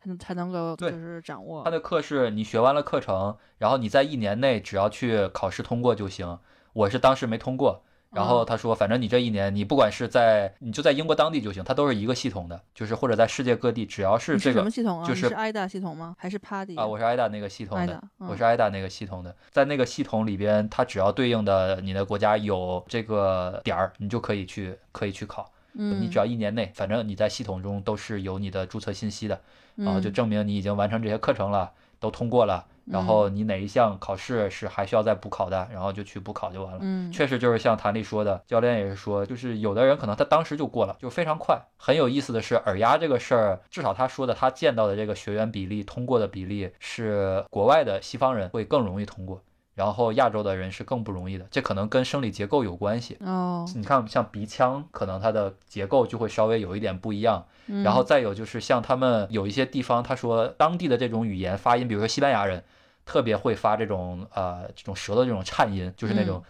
[0.00, 1.62] 才能才能够就是掌握。
[1.62, 6.38] 他的课是你学完了课程，然后你在一年内只要去考试通过就行。
[6.72, 15.06] 我是当时没通过，然后他说，反正你这一年，你不管是在，你就在英国当地就行，它都是一个系统的，就是或者在世界各地，只要是这个什么系统啊？
[15.06, 16.14] 就是 IDA 系统吗？
[16.18, 16.86] 还是 PADI 啊？
[16.86, 25.50] 我是 IDA 那个系统的，我是 IDA 那个系统的，在那个系统里边，它只要对应的你的国家有这个点儿，你就可以去，可以去考。
[25.74, 29.40] 嗯，你只要一年内，反正你在系统中都是有你的注册信息的，
[29.76, 32.66] 然后就证明你已经完成这些课程了，都通过了。
[32.84, 36.78] 然后你哪一项考试是还需要再补考的，然后就去补考就完了。
[36.82, 41.60] 嗯，确实就是像谭丽说的，教练也是说，就是有的人可能他当时就过了，就非常快。
[41.76, 49.42] 很有意思的是，耳压这个事儿，至少他说的他见到的这个学员比例通过的比例是国外的西方人会更容易通过。
[49.74, 53.16] 然后亚洲的人是更不容易的，这可能跟生理结构有关系。
[53.20, 57.44] 哦，你看像鼻腔，可能它的结构就会稍微有一点不一样。
[57.84, 62.62] 然后再有就是像他们有一些地方，他说当地的这种语言发音，比如说西班牙人。
[63.04, 66.42] 特别会发这种呃这种舌的这种颤音，就是那种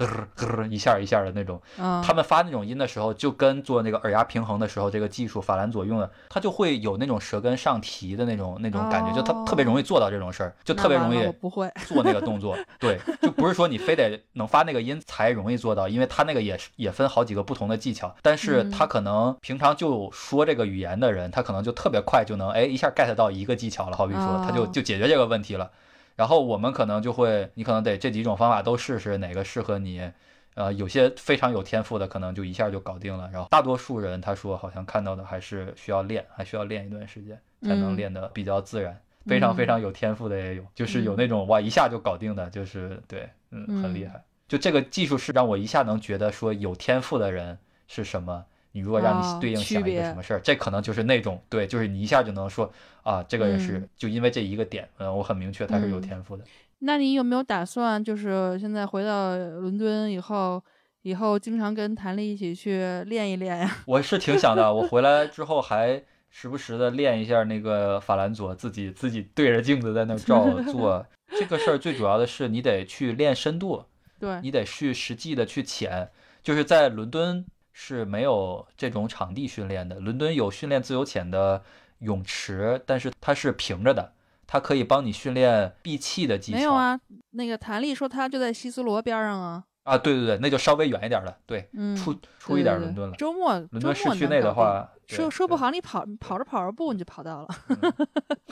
[0.70, 1.60] 一下一下的那种。
[1.76, 12.56] 他们发那种音的时候，就跟做那个耳压平衡的时候，这个技术法兰佐用的，他就会有那种舌根上提的那种那种感觉，就他特别容易做到这种事儿，就特别容易不会 做那个动作。
[12.78, 18.14] 对，就不是说你非得能发那个音才容易做到，因为他那个也是也分好几个不同的技巧。
[18.22, 25.70] 但是他可能平常就说这个语言的人，他可能就特别快就能哎一下 get 到一个技巧了，好比说他就就解决这个问题了。
[26.16, 30.10] 然后我们可能就会，你可能得这几种方法都试试，哪个适合你。
[30.54, 33.30] 呃，有些非常有天赋的，可能就一下就搞定了。
[33.32, 39.00] 然后大多数人，他说好像看到的还是需要练，还需要练一段时间才能练得比较自然。
[39.24, 44.22] 非常非常有天赋的也有，就是有那种哇一下就搞定的，就是对，嗯，很厉害。
[44.46, 47.58] 就这个技术是让我一下能觉得说有天赋的人
[47.88, 48.44] 是什么。
[48.72, 56.44] 你如果让你对应想一个什么事儿，这可能就是那种对，就是你一下就能说啊，这个人是就因为这一个点，嗯，我很明确他是有天赋的。
[56.80, 60.62] 那你有没有打算，就是现在回到伦敦以后，
[61.02, 63.78] 以后经常跟谭丽一起去练一练呀？
[63.86, 71.06] 我是挺想的，我回来之后还时不时的练一下那个法兰佐，自己自己对着镜子在那照 做。
[71.38, 73.84] 这个事儿最主要的是你得去练深度，
[74.18, 76.08] 对你得去实际的去潜，
[76.42, 77.44] 就是在伦敦。
[77.72, 79.98] 是没有这种场地训练的。
[79.98, 81.62] 伦敦有训练自由潜的
[81.98, 84.12] 泳池，但是它是平着的，
[84.46, 86.58] 它可以帮你训练闭气的技巧。
[86.58, 87.00] 没有啊，
[87.30, 89.64] 那个谭力说他就在希斯罗边上啊。
[89.84, 93.16] 啊，对对对，那就稍微远一点了，对，出出一点伦敦了。
[93.16, 97.48] 周末伦敦市区内的话，说说不好，你跑跑着跑着步你就跑到了。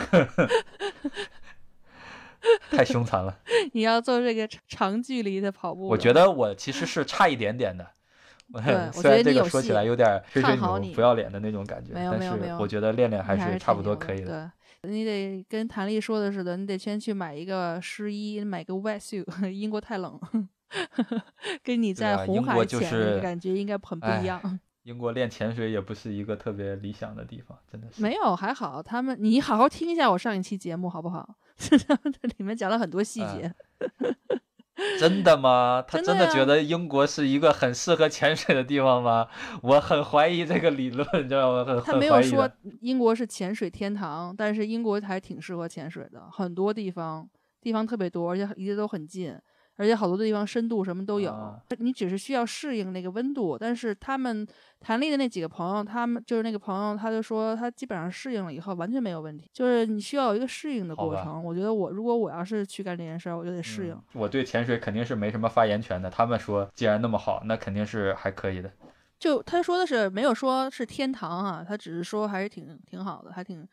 [2.70, 3.38] 太凶残了。
[3.74, 5.86] 你要做这个长距离的跑步。
[5.86, 7.86] 我觉得我其实是差一点点的。
[8.64, 14.50] 对，虽然这个说起来有点吹吹牛不要脸的那种感觉，没有没有，我觉得练练还是差不多可以的。
[14.82, 19.24] 对，你得跟谭丽说的似的，你得先去买一个湿衣，买个 wetsuit。
[19.50, 20.18] 英国太冷，
[21.62, 24.58] 跟你在红海潜的感觉应该很不一样。
[24.84, 28.02] 英国练潜水也不是一个特别理想的地方，真的是。
[28.02, 28.82] 没有，还好。
[28.82, 31.36] 他们，你好好听一下我上一期节目好不好？
[31.58, 31.76] 这
[32.28, 33.54] 里面讲了很多细节。
[34.98, 35.84] 真的吗？
[35.86, 39.26] 他真的觉得英国是一个很适合潜水的地方吗？
[39.62, 41.64] 我很怀疑这个理论，你知道吗？
[41.64, 42.50] 很他没有说
[42.80, 47.28] 英国是潜水天堂，但是英国还挺适合潜水的，很多地方
[47.60, 49.34] 地方特别多，而且离得都很近。
[49.80, 53.56] 而且好多的地方深度什么都有，你只是需要适应那个温度。
[53.56, 54.46] 但是他们
[54.78, 59.48] 弹力的那几个朋友，他们就是那个朋友，他就说他基本上适应了以后完全没有问题。
[59.54, 61.42] 就是你需要有一个适应的过程。
[61.42, 63.98] 我觉得我如果我要是去干这件事儿，我就得适应。
[64.12, 66.10] 我对潜水肯定是没什么发言权的。
[66.10, 68.70] 他们说既然那么好，那肯定是还可以的。
[69.18, 73.66] 就他说的是没有说是天堂啊，他只是说还是挺挺好的，还挺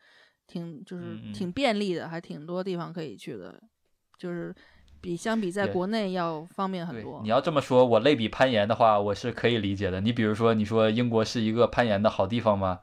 [0.46, 3.62] 挺就是挺便利的，还挺多地方可以去的，
[4.18, 4.54] 就是。
[5.08, 7.22] 比相比在国内要方便很多。
[7.22, 10.02] 你要这么说，我类比攀岩的话，我是可以理解的。
[10.02, 12.80] 你比如说，你说英国是一个攀岩的好地方吗？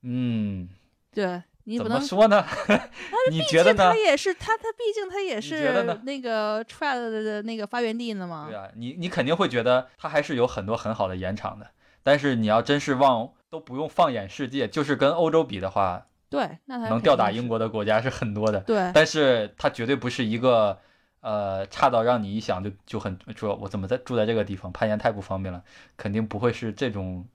[0.00, 0.70] 嗯，
[1.12, 2.42] 对，你怎么说呢？
[3.30, 3.90] 你觉得呢？
[3.92, 8.46] 它也是，它它毕竟它也是那个 trad 的那个发源地呢嘛。
[8.48, 11.66] 对啊，你你肯定会觉得它还是有很多很好的岩场的。
[12.02, 18.60] 但是你要真是往都不用放眼世界，就是跟欧洲比的话，对，那能吊打英国的国家是很多的。
[18.60, 20.78] 对，但是它绝对不是一个。
[21.20, 24.72] 呃，差到让你一想就就很说，我怎么在住在这个地方？
[24.72, 25.62] 攀岩太不方便了，
[25.96, 27.26] 肯定不会是这种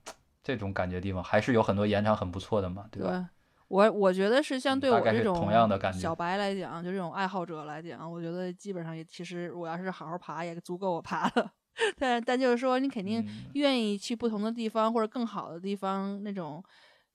[0.43, 3.29] 这种感觉地方，还是有很多岩场很不错的嘛，对吧？
[3.67, 11.51] 我我觉得是像对我这种同样的感觉小白来讲，就这种爱好者来讲，我觉得基本上也其实我要是好好爬也足够我爬了。
[11.99, 13.23] 但但就是说，你肯定
[13.53, 16.63] 愿意去不同的地方或者更好的地方那种。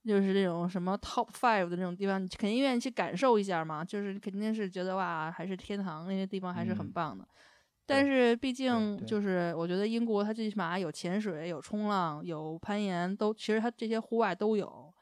[0.04, 3.84] 就是这种什么 top five 的那种地方，你肯定愿意去感受一下嘛。
[3.84, 7.26] 就是肯定是觉得哇，还是天堂那些地方还是很棒的。
[7.86, 14.92] 但是毕竟就是我觉得英国它最起码有潜水、有冲浪、有攀岩，都其实它这些户外都有。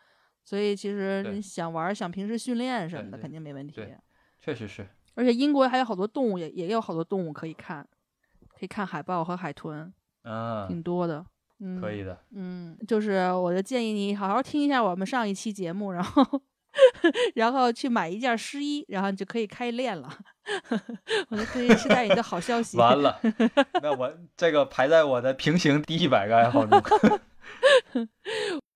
[0.42, 3.86] 所以其实你想玩、想平时训练什么的，肯定没问题。
[4.40, 4.88] 确实是。
[5.14, 7.86] 而且英国还有好多动物，也也有好多动物可以看，
[8.48, 9.92] 可以看海豹和海豚，
[10.22, 11.26] 啊，挺多的。
[11.80, 16.42] 可以的，嗯，就是我就建议你好好听一下我们上一期节目，然后，
[17.34, 20.08] 然后去买一件湿衣，然后你就可以开练了。
[21.28, 22.78] 我就可以期待你的好消息。
[22.78, 23.20] 完了，
[23.82, 26.80] 那我这个排在我的平行第一百个爱好中。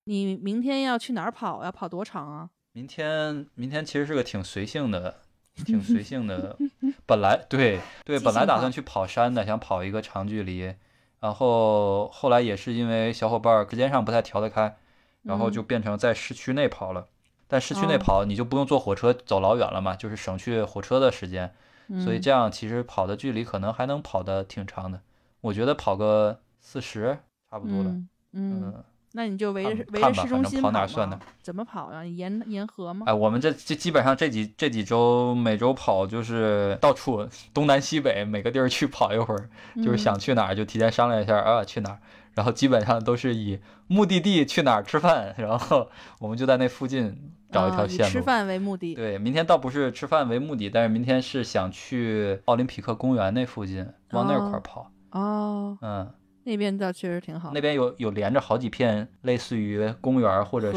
[0.04, 1.62] 你明天要去哪儿跑？
[1.62, 2.50] 要跑多长啊？
[2.72, 5.20] 明天，明天其实是个挺随性的，
[5.64, 6.58] 挺随性的。
[7.06, 10.74] 本来对对，本来打算去跑山的，想跑一个长距离。
[11.22, 14.76] 然后后来也是因为小伙伴时间上不太调得开，
[15.22, 17.06] 然后就变成在市区内跑了。
[17.46, 21.54] 但市区内跑你就不用坐火车走老远了嘛，就是省去火车的时间。
[22.02, 25.00] 所以这样其实跑的距离可能还能跑得挺长的。
[25.42, 27.18] 我觉得跑个四十
[27.48, 27.90] 差不多了。
[28.32, 28.84] 嗯。
[29.14, 31.18] 那你就围着围着市中心跑哪算呢？
[31.42, 32.04] 怎么跑啊？
[32.04, 33.04] 沿沿河吗？
[33.06, 39.48] 哎，我们这这基本上这几这几周每周跑就是到处东南西北每个地儿去跑一会儿，
[39.82, 41.98] 就是想去哪儿就提前商量一下啊去哪儿，
[42.34, 45.88] 然后基本上都是以目的地去哪儿吃饭，然后
[46.18, 47.14] 我们就在那附近
[47.50, 48.12] 找一条线路。
[48.12, 48.94] 吃饭为目的。
[48.94, 54.90] 对，明天倒不是吃饭为目的，但是明天是想去奥林匹克公园那附近往那块儿跑。
[55.10, 55.76] 哦。
[55.82, 56.10] 嗯。
[56.44, 60.72] 那边倒确实挺好，那边有有连着好几片类似于公园或者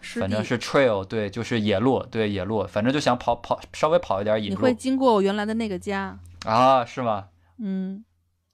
[0.00, 4.54] 是，反正是 trail，对，就是野路，对野路，反正就想跑跑稍微跑一点野路。
[4.54, 6.84] 你会经过我原来的那个家啊？
[6.84, 7.28] 是吗？
[7.58, 8.04] 嗯，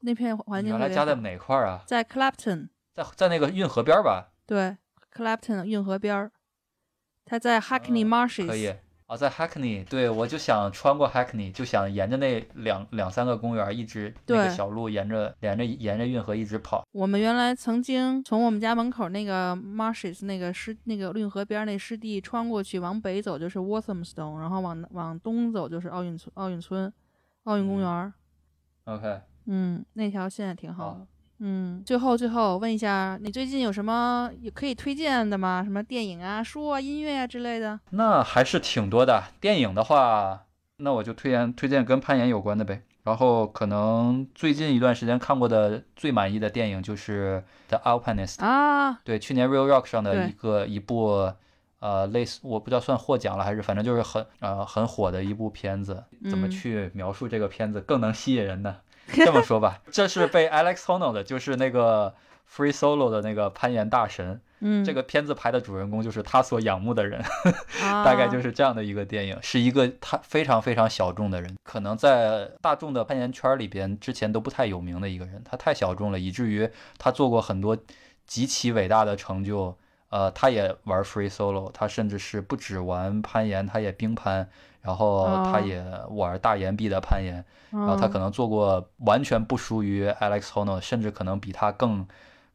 [0.01, 0.73] 那片环境。
[0.73, 1.83] 原来家在哪块啊？
[1.87, 4.29] 在 Clapton，在在那个运河边吧？
[4.47, 4.77] 对
[5.15, 6.33] ，Clapton 运河边儿，
[7.27, 8.47] 它在 Hackney Marshes。
[8.47, 8.75] 可以。
[9.15, 16.85] 啊，在 Hackney，对我就想穿过 Hackney，就想沿着那两两三个公园一直那个小路沿着沿着沿着运河一直跑。
[16.91, 26.93] 我们原来曾经从我们家门口那个 Marshes 那个湿那个运河边那湿地穿过去，往北走就是 Walthamstow，然后往往东走就是奥运村奥运村
[27.45, 28.13] 奥运公园。
[28.87, 31.07] OK，嗯，那条线也挺好的。
[31.47, 35.63] 嗯，最后最后问一下，你最近有什么也可以推荐的吗？
[35.63, 37.79] 什么电影啊、书啊、音乐啊之类的？
[37.91, 39.25] 那还是挺多的。
[39.43, 40.47] 电影的话，
[40.79, 42.81] 那我就推荐推荐跟攀岩有关的呗。
[43.03, 51.31] 然后可能最近一段时间看过的最满意的电影就是《The Alpinist》啊，对，去年 Real Rock 上的一个一部
[51.81, 56.03] 呃类似我不知道算获奖了还是反正就是很呃很火的一部片子。
[56.31, 58.75] 怎么去描述这个片子更能吸引人呢？
[59.13, 62.15] 这么说吧，这是被 Alex Honnold 的，就是那个
[62.51, 64.41] Free Solo 的那个攀岩大神。
[64.61, 67.23] 嗯，这个片子拍的主人公就是他所仰慕的人，
[67.83, 77.77] 大概就是这样的一个电影，是一个他非常非常小众的人，可能在大众的攀岩圈里边之前都不太有名的一个人，他太小众了，以至于他做过很多
[78.27, 79.77] 极其伟大的成就。
[80.11, 84.49] 呃，他也玩 Free Solo，他甚至是不止玩攀岩，他也冰攀。
[84.85, 92.07] 然后他也玩大岩壁的攀岩，然后他可能做过完全不输于 Alex Honnold，甚至可能比他更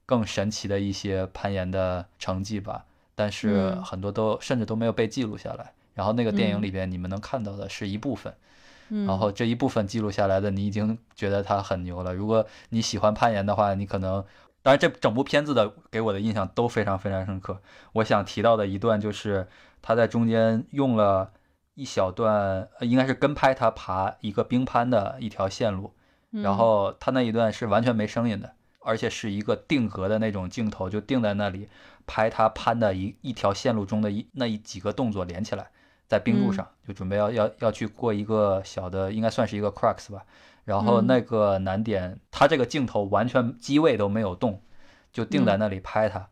[0.05, 2.85] 更神奇的一些攀岩的成绩吧。
[3.15, 5.73] 但是很多都甚至都没有被记录下来。
[5.95, 8.33] 然后那个电影里边你们能看到的是一部分，
[9.07, 12.13] 然后这一部分记录下来的，你已经觉得他很牛了。
[12.13, 14.23] 如果你喜欢攀岩的话，你可能。
[14.61, 17.61] 当然，这整部片子的给我的印象都非常非常深刻。
[17.93, 19.47] 我想提到的一段就是
[19.81, 21.31] 他在中间用了
[21.79, 25.93] 一小段，应该是跟拍他爬一个冰攀的一条线路，
[26.31, 28.51] 然后他那一段是完全没声音的，
[28.81, 31.69] 而且是一个定格的那种镜头，就定在那里
[32.05, 35.71] 拍他攀的一一条线路中的一那一几个动作连起来，
[36.05, 40.25] 在冰路上就准备要要要去过一个小的，应该算是一个 crux 吧。
[40.65, 44.61] 然后那个难点，他这个镜头完全机位都没有动，
[45.13, 46.27] 就定在那里拍他。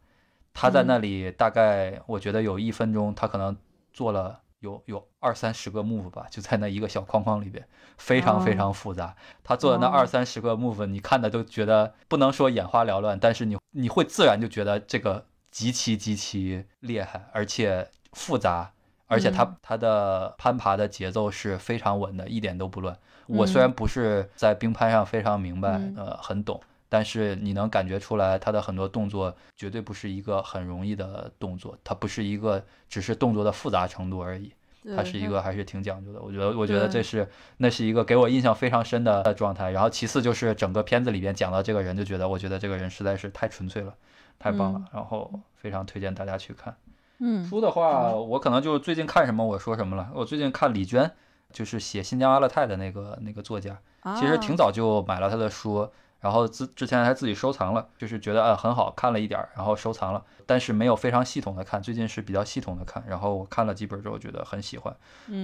[0.53, 3.55] 他在那里大概我觉得有一分钟，他可能
[3.93, 7.65] 做了有有二三十个 move 吧，就在那一个小框框里边，
[7.97, 9.15] 非常非常复杂。
[9.43, 18.71] 他做的那二三十个 move，你看的都觉得不能说眼花缭乱，但是你你会自然就觉得这个极其极其厉害，而且复杂，
[19.05, 22.97] 而且他他的攀爬的节奏是非常稳的，一点都不乱。
[23.27, 34.51] 我虽然不是在冰攀上非常明白，呃，很懂，但是你能感觉出来，他的很多动作绝对不是一个很容易的动作，它不是一个只是动作的复杂程度而已，
[34.95, 36.21] 它是一个还是挺讲究的。
[36.21, 37.27] 我觉得，我觉得这是
[37.57, 39.71] 那是一个给我印象非常深的状态。
[39.71, 43.93] 然后其次就是整个片子里边讲到这个人，就觉得我觉得这个人实在是太纯粹了，
[44.39, 44.85] 太棒了。
[44.93, 46.75] 然后非常推荐大家去看。
[47.19, 50.09] 嗯，书的话，我可能就最近看什么我说什么了。
[50.13, 51.11] 我最近看李娟。
[51.49, 53.79] 就是写新疆阿勒泰的那个那个作家，
[54.19, 55.89] 其实挺早就买了他的书，
[56.19, 64.95] 然后之之前还自己收藏了，就是觉得啊很好看了一点儿，然后收藏了，但是没有非常系统的看，最近是比较系统的看，然后我看了几本之后觉得很喜欢，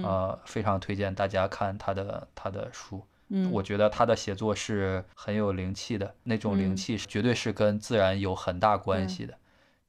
[0.02, 3.06] 呃，非常推荐大家看他的他的书，
[3.50, 9.34] 我觉得他的写作是很有灵气的，那种灵气是绝对是跟自然有很大关系的。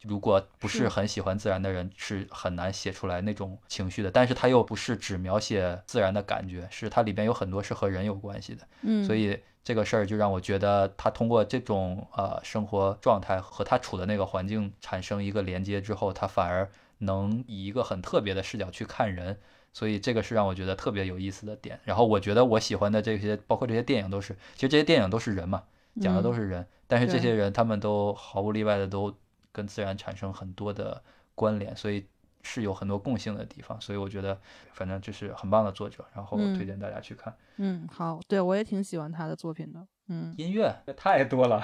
[0.07, 4.11] 如果不是很喜欢自然的人，是很难写出来那种情绪的。
[4.11, 8.61] 但是他又不是只描写自然的感觉，是它里边有很多是和人有关系的。
[8.81, 19.37] 嗯，所以这个事儿就让我觉得他通过这种呃生活状态和他处的那个环境产生一个连接之后，他反而能以一个很特别的视角去看人。
[19.73, 21.79] 所以这个是让我觉得特别有意思的点。
[21.83, 25.63] 然后我觉得我喜欢的这些，包括这些电影都是，其实这些电影都是人嘛，
[25.99, 29.13] 讲的都是人，但是这些人他们都毫无例外的都。
[29.55, 31.01] 跟自然产生很多的
[31.33, 32.05] 关联，所以
[32.43, 34.37] 是有很多共性的地方，所以我觉得
[34.73, 37.33] 反正就是很棒的作者，然后推荐大家去看。
[37.55, 39.87] 嗯，好，对我也挺喜欢他的作品的。
[40.09, 41.63] 嗯，音乐太多了，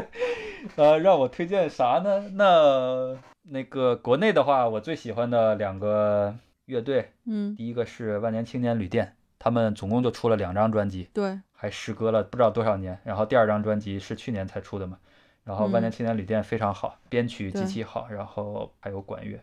[0.76, 2.30] 呃，让我推荐啥呢？
[2.30, 14.98] 那那个国内的话，我最喜欢的两个乐队，嗯，第一个是万年青年旅店，他们总共就出了两张专辑，对，还时隔了不知道多少年，然后第二张专辑是去年才出的嘛。
[15.50, 19.42] 然后万年青年旅店非常好，编曲极其好，然后还有管乐。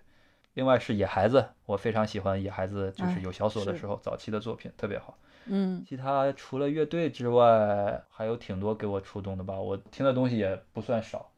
[0.53, 5.17] 另外是野孩子，我非常喜欢野孩子，就是有小锁的时候早期的作品特别好。
[5.47, 11.29] 嗯，其他除了乐队之外，还有挺多给我触动的吧，我听的东西也不算少。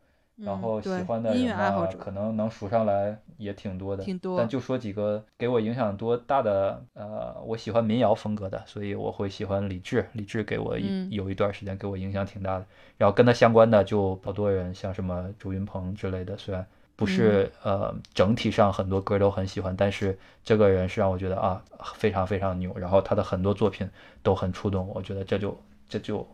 [0.42, 4.38] 然后喜欢的人啊，可能能数上来也挺多的，挺多。
[4.38, 10.08] 但就说几个给我影响多大的，呃，我喜欢民谣风格的，所以我会喜欢李志。
[10.14, 12.66] 李志给我一有一段时间给我影响挺大的。
[12.98, 16.66] 然后跟他相关的就好多人，像什么周云鹏之类的，虽然
[16.96, 21.62] 不是呃整体上很多歌都很喜欢，但是这个人是让我觉得啊
[21.96, 22.74] 非常非常牛。
[22.78, 23.90] 然后他的很多作品
[24.24, 25.58] 都很触动，我觉得这就
[25.90, 26.26] 这就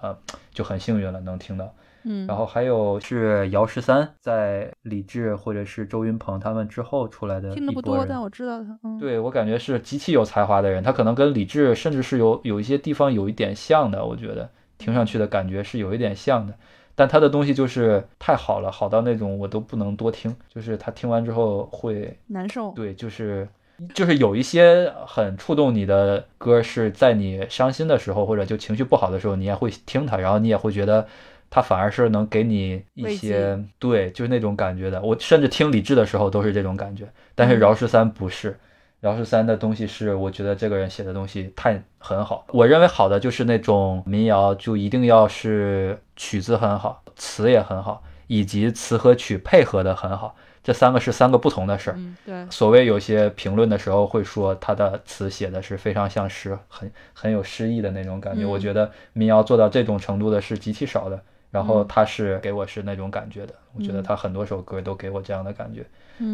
[0.00, 0.16] 呃
[0.52, 1.70] 就很幸运了，能听到。
[2.04, 8.78] 嗯，然后还有是姚十三，在李志或者是周云鹏他们之后出来的听的不多，但我知道他。
[8.84, 14.48] 嗯，对我感觉是极其有才华的人，他可能跟李志甚至是有有一些地方有一点像的，我觉得
[14.78, 16.54] 听上去的感觉是有一点像的，
[16.94, 22.72] 但他的东西就是太好了，好到那种我都不能多听，就是他听完之后会难受。
[22.74, 23.46] 对，就是
[23.92, 31.06] 就是有一些很触动你的歌，是在你伤心的时候或者就情绪不好的时候，你也会听他，然后你也会觉得。
[31.50, 35.02] 他反而是能给你一些对，就是那种感觉的。
[35.02, 38.56] 我甚至听李志的时候都是这种感觉，但是饶十三不是，
[39.00, 42.46] 饶十三的东西是我觉得这个人写的东西太很好。
[42.50, 50.36] 我认为好的就是那种民谣，就一定要是曲子很好，词也很好，以及词和曲配合的很好。
[50.62, 51.98] 这三个是三个不同的事儿。
[52.24, 58.44] 对，所谓有些评论的时候会说他的词写的是非常像诗，很很有诗意的那种感觉。
[58.44, 61.20] 我觉得民谣做到这种程度的是极其少的。
[61.50, 65.84] 然后他是给我是那种感觉的，我觉得他很多首歌都给我这样的感觉，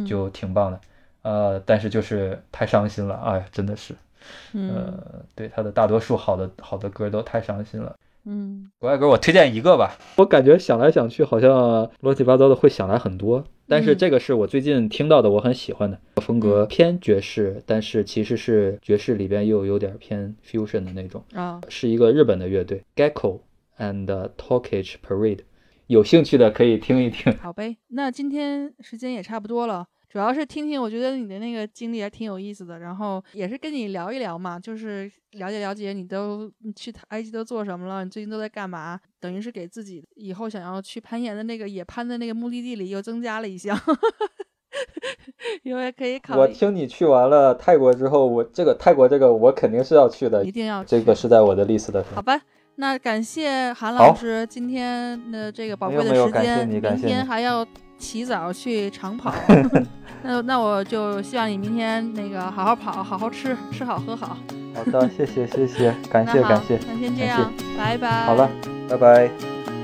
[0.06, 0.80] 就挺棒的。
[1.22, 3.94] 呃，但是就是太伤心了，哎，真的是。
[4.52, 4.92] 呃，
[5.34, 7.94] 对他的大多数好的好的歌都太伤心了。
[8.24, 23.38] 嗯，国外歌我推荐一个吧，我感觉想来想去好像乱七八糟的会想来很多，但是这个是我最近听到的，我很喜欢的风格偏爵士，但是其实是爵士里边又有点偏 fusion 的那种啊，是一个日本的乐队 Gecko
[23.78, 24.06] and
[24.36, 25.40] Talkage Parade，
[25.86, 27.32] 有兴趣的可以听一听。
[27.38, 29.86] 好呗，那今天时间也差不多了。
[30.08, 43.78] 主要是听听，我觉得你的那个经历还挺有意思的，然后也是跟你聊一聊嘛，就是了解了解你都去埃及都做什么了，你最近都在干嘛，等于是给自己以后想要去攀岩的那个野攀的那个目的地里又增加了一项，
[45.64, 46.38] 因为可以考。
[46.38, 52.02] 我听你去完了泰国之后，我这个泰国这个我肯定是要去的，一定要，这个是在我的 list 的。
[52.14, 52.40] 好吧，
[52.76, 57.66] 那感谢韩老师今天的这个宝贵的时间，明天还要。
[57.98, 59.32] 起早去长跑，
[60.22, 64.36] 那那我就希望你明天那个好好跑，好好吃，吃好喝好。
[64.74, 68.26] 好的，谢谢谢谢， 感谢感谢，那先这样，拜拜。
[68.26, 68.50] 好了，
[68.86, 69.75] 拜拜。